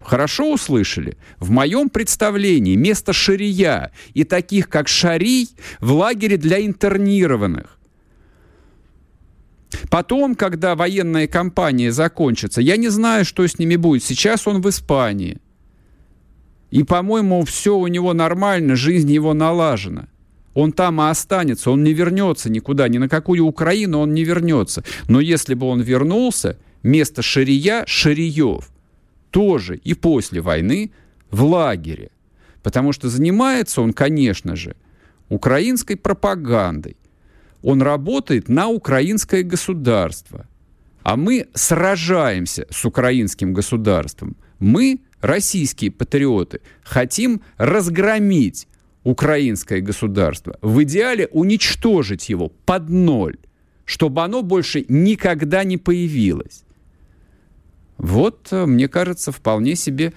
Хорошо 0.00 0.52
услышали? 0.52 1.16
В 1.38 1.50
моем 1.50 1.88
представлении 1.88 2.76
место 2.76 3.12
Шария 3.12 3.92
и 4.12 4.24
таких, 4.24 4.68
как 4.68 4.86
Шарий, 4.86 5.48
в 5.80 5.92
лагере 5.92 6.36
для 6.36 6.64
интернированных. 6.64 7.78
Потом, 9.90 10.34
когда 10.34 10.76
военная 10.76 11.26
кампания 11.26 11.90
закончится, 11.90 12.60
я 12.60 12.76
не 12.76 12.88
знаю, 12.88 13.24
что 13.24 13.46
с 13.46 13.58
ними 13.58 13.76
будет. 13.76 14.04
Сейчас 14.04 14.46
он 14.46 14.60
в 14.60 14.68
Испании. 14.68 15.38
И, 16.70 16.82
по-моему, 16.82 17.44
все 17.44 17.76
у 17.76 17.86
него 17.86 18.12
нормально, 18.12 18.76
жизнь 18.76 19.10
его 19.10 19.34
налажена. 19.34 20.08
Он 20.54 20.72
там 20.72 21.00
и 21.00 21.08
останется, 21.08 21.70
он 21.70 21.84
не 21.84 21.92
вернется 21.92 22.50
никуда, 22.50 22.88
ни 22.88 22.98
на 22.98 23.08
какую 23.08 23.44
Украину 23.44 24.00
он 24.00 24.12
не 24.12 24.24
вернется. 24.24 24.82
Но 25.08 25.20
если 25.20 25.54
бы 25.54 25.66
он 25.66 25.80
вернулся, 25.80 26.58
место 26.82 27.22
Шария– 27.22 27.84
Шариев– 27.86 28.70
тоже 29.30 29.76
и 29.76 29.94
после 29.94 30.40
войны 30.40 30.90
в 31.30 31.44
лагере. 31.44 32.10
Потому 32.62 32.92
что 32.92 33.08
занимается 33.08 33.80
он, 33.80 33.92
конечно 33.92 34.56
же, 34.56 34.74
украинской 35.28 35.96
пропагандой. 35.96 36.96
Он 37.62 37.82
работает 37.82 38.48
на 38.48 38.68
украинское 38.68 39.42
государство. 39.42 40.46
А 41.02 41.16
мы 41.16 41.46
сражаемся 41.54 42.66
с 42.70 42.84
украинским 42.84 43.52
государством. 43.52 44.36
Мы, 44.58 45.00
российские 45.20 45.90
патриоты, 45.90 46.60
хотим 46.82 47.42
разгромить 47.56 48.66
украинское 49.04 49.80
государство. 49.80 50.58
В 50.62 50.82
идеале 50.82 51.28
уничтожить 51.28 52.28
его 52.28 52.48
под 52.66 52.88
ноль, 52.88 53.36
чтобы 53.84 54.22
оно 54.22 54.42
больше 54.42 54.84
никогда 54.88 55.64
не 55.64 55.78
появилось. 55.78 56.64
Вот, 57.96 58.48
э, 58.50 58.66
мне 58.66 58.86
кажется, 58.88 59.32
вполне 59.32 59.74
себе 59.74 60.12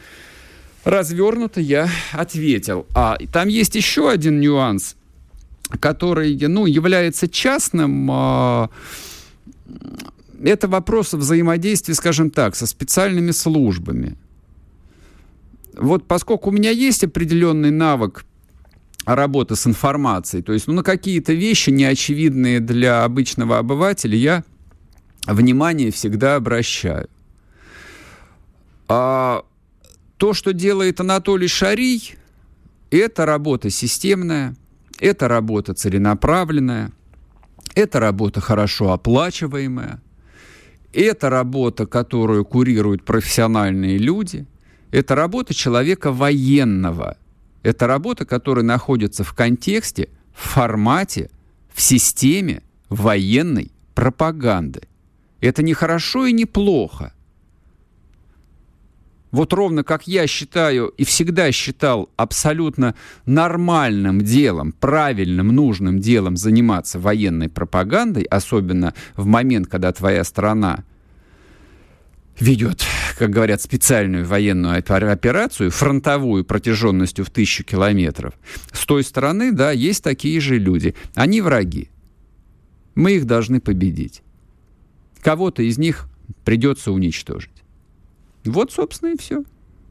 развернуто 0.84 1.62
я 1.62 1.90
ответил. 2.12 2.86
А 2.94 3.18
там 3.32 3.48
есть 3.48 3.76
еще 3.76 4.10
один 4.10 4.40
нюанс, 4.40 4.96
который, 5.80 6.38
ну, 6.48 6.66
является 6.66 7.28
частным. 7.28 8.10
А, 8.12 8.70
это 10.44 10.68
вопрос 10.68 11.14
взаимодействия, 11.14 11.96
скажем 11.96 12.30
так, 12.30 12.56
со 12.56 12.66
специальными 12.66 13.32
службами. 13.32 14.18
Вот 15.82 16.08
поскольку 16.08 16.52
у 16.52 16.54
меня 16.54 16.70
есть 16.70 17.04
определенный 17.04 17.72
навык 17.72 18.24
работы 19.06 19.56
с 19.56 19.66
информацией, 19.66 20.44
то 20.44 20.54
есть 20.54 20.68
ну, 20.68 20.74
на 20.74 20.84
какие-то 20.84 21.34
вещи 21.34 21.72
неочевидные 21.72 22.60
для 22.60 23.04
обычного 23.04 23.58
обывателя 23.58 24.16
я 24.16 24.44
внимание 25.26 25.92
всегда 25.92 26.36
обращаю. 26.36 27.10
А, 28.88 29.44
то, 30.18 30.34
что 30.36 30.54
делает 30.54 31.00
Анатолий 31.00 31.48
Шарий, 31.48 32.14
это 32.92 33.26
работа 33.26 33.72
системная, 33.72 34.56
это 35.00 35.28
работа 35.28 35.74
целенаправленная, 35.74 36.92
это 37.74 38.00
работа 38.00 38.40
хорошо 38.40 38.92
оплачиваемая, 38.92 40.00
это 40.94 41.32
работа, 41.32 41.88
которую 41.88 42.46
курируют 42.46 43.04
профессиональные 43.04 43.98
люди, 43.98 44.46
это 44.92 45.16
работа 45.16 45.54
человека 45.54 46.12
военного, 46.12 47.18
это 47.64 47.88
работа, 47.88 48.26
которая 48.26 48.66
находится 48.66 49.24
в 49.24 49.34
контексте, 49.34 50.10
в 50.34 50.50
формате, 50.50 51.30
в 51.74 51.82
системе 51.82 52.64
военной 52.90 53.72
пропаганды. 53.96 54.82
Это 55.40 55.64
не 55.64 55.74
хорошо 55.74 56.26
и 56.26 56.34
не 56.34 56.46
плохо– 56.46 57.14
вот 59.32 59.54
ровно 59.54 59.84
как 59.84 60.08
я 60.08 60.28
считаю 60.28 60.88
и 60.98 61.06
всегда 61.06 61.52
считал 61.52 62.10
абсолютно 62.18 62.96
нормальным 63.26 64.22
делом, 64.22 64.74
правильным, 64.74 65.48
нужным 65.48 66.00
делом 66.00 66.36
заниматься 66.36 67.00
военной 67.00 67.50
пропагандой, 67.50 68.24
особенно 68.24 68.94
в 69.16 69.26
момент, 69.26 69.68
когда 69.68 69.92
твоя 69.94 70.24
страна 70.26 70.84
ведет, 72.42 72.84
как 73.18 73.30
говорят, 73.30 73.62
специальную 73.62 74.26
военную 74.26 74.78
операцию, 74.78 75.72
фронтовую 75.72 76.44
протяженностью 76.44 77.24
в 77.24 77.30
тысячу 77.30 77.64
километров. 77.64 78.34
С 78.74 78.86
той 78.86 79.04
стороны, 79.04 79.52
да, 79.52 79.72
есть 79.72 80.04
такие 80.04 80.42
же 80.42 80.58
люди. 80.58 80.96
Они 81.16 81.42
враги. 81.42 81.90
Мы 82.96 83.14
их 83.14 83.26
должны 83.26 83.62
победить. 83.62 84.22
Кого-то 85.22 85.64
из 85.64 85.78
них 85.78 86.08
придется 86.44 86.92
уничтожить. 86.92 87.52
Вот, 88.44 88.72
собственно, 88.72 89.12
и 89.12 89.18
все. 89.18 89.44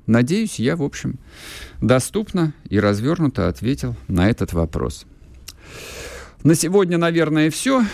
Надеюсь, 0.07 0.59
я, 0.59 0.77
в 0.77 0.83
общем, 0.83 1.19
доступно 1.81 2.53
и 2.69 2.81
развернуто 2.81 3.47
ответил 3.47 3.95
на 4.09 4.29
этот 4.29 4.53
вопрос. 4.53 5.07
На 6.43 6.57
сегодня, 6.57 6.99
наверное, 6.99 7.51
все. 7.51 7.85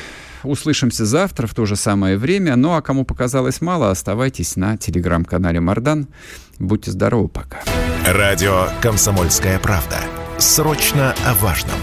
Услышимся 0.47 1.05
завтра 1.05 1.47
в 1.47 1.55
то 1.55 1.67
же 1.67 1.75
самое 1.77 2.17
время. 2.17 2.57
Ну 2.57 2.75
а 2.75 2.83
кому 2.83 3.05
показалось 3.05 3.61
мало, 3.61 3.91
оставайтесь 3.91 4.57
на 4.57 4.77
телеграм-канале 4.77 5.61
Мардан. 5.61 6.07
Будьте 6.59 6.93
здоровы, 6.93 7.29
пока. 7.29 7.59
Радио 8.07 8.69
«Комсомольская 8.81 9.59
правда». 9.59 9.97
Срочно 10.39 11.15
о 11.27 11.35
важном. 11.35 11.79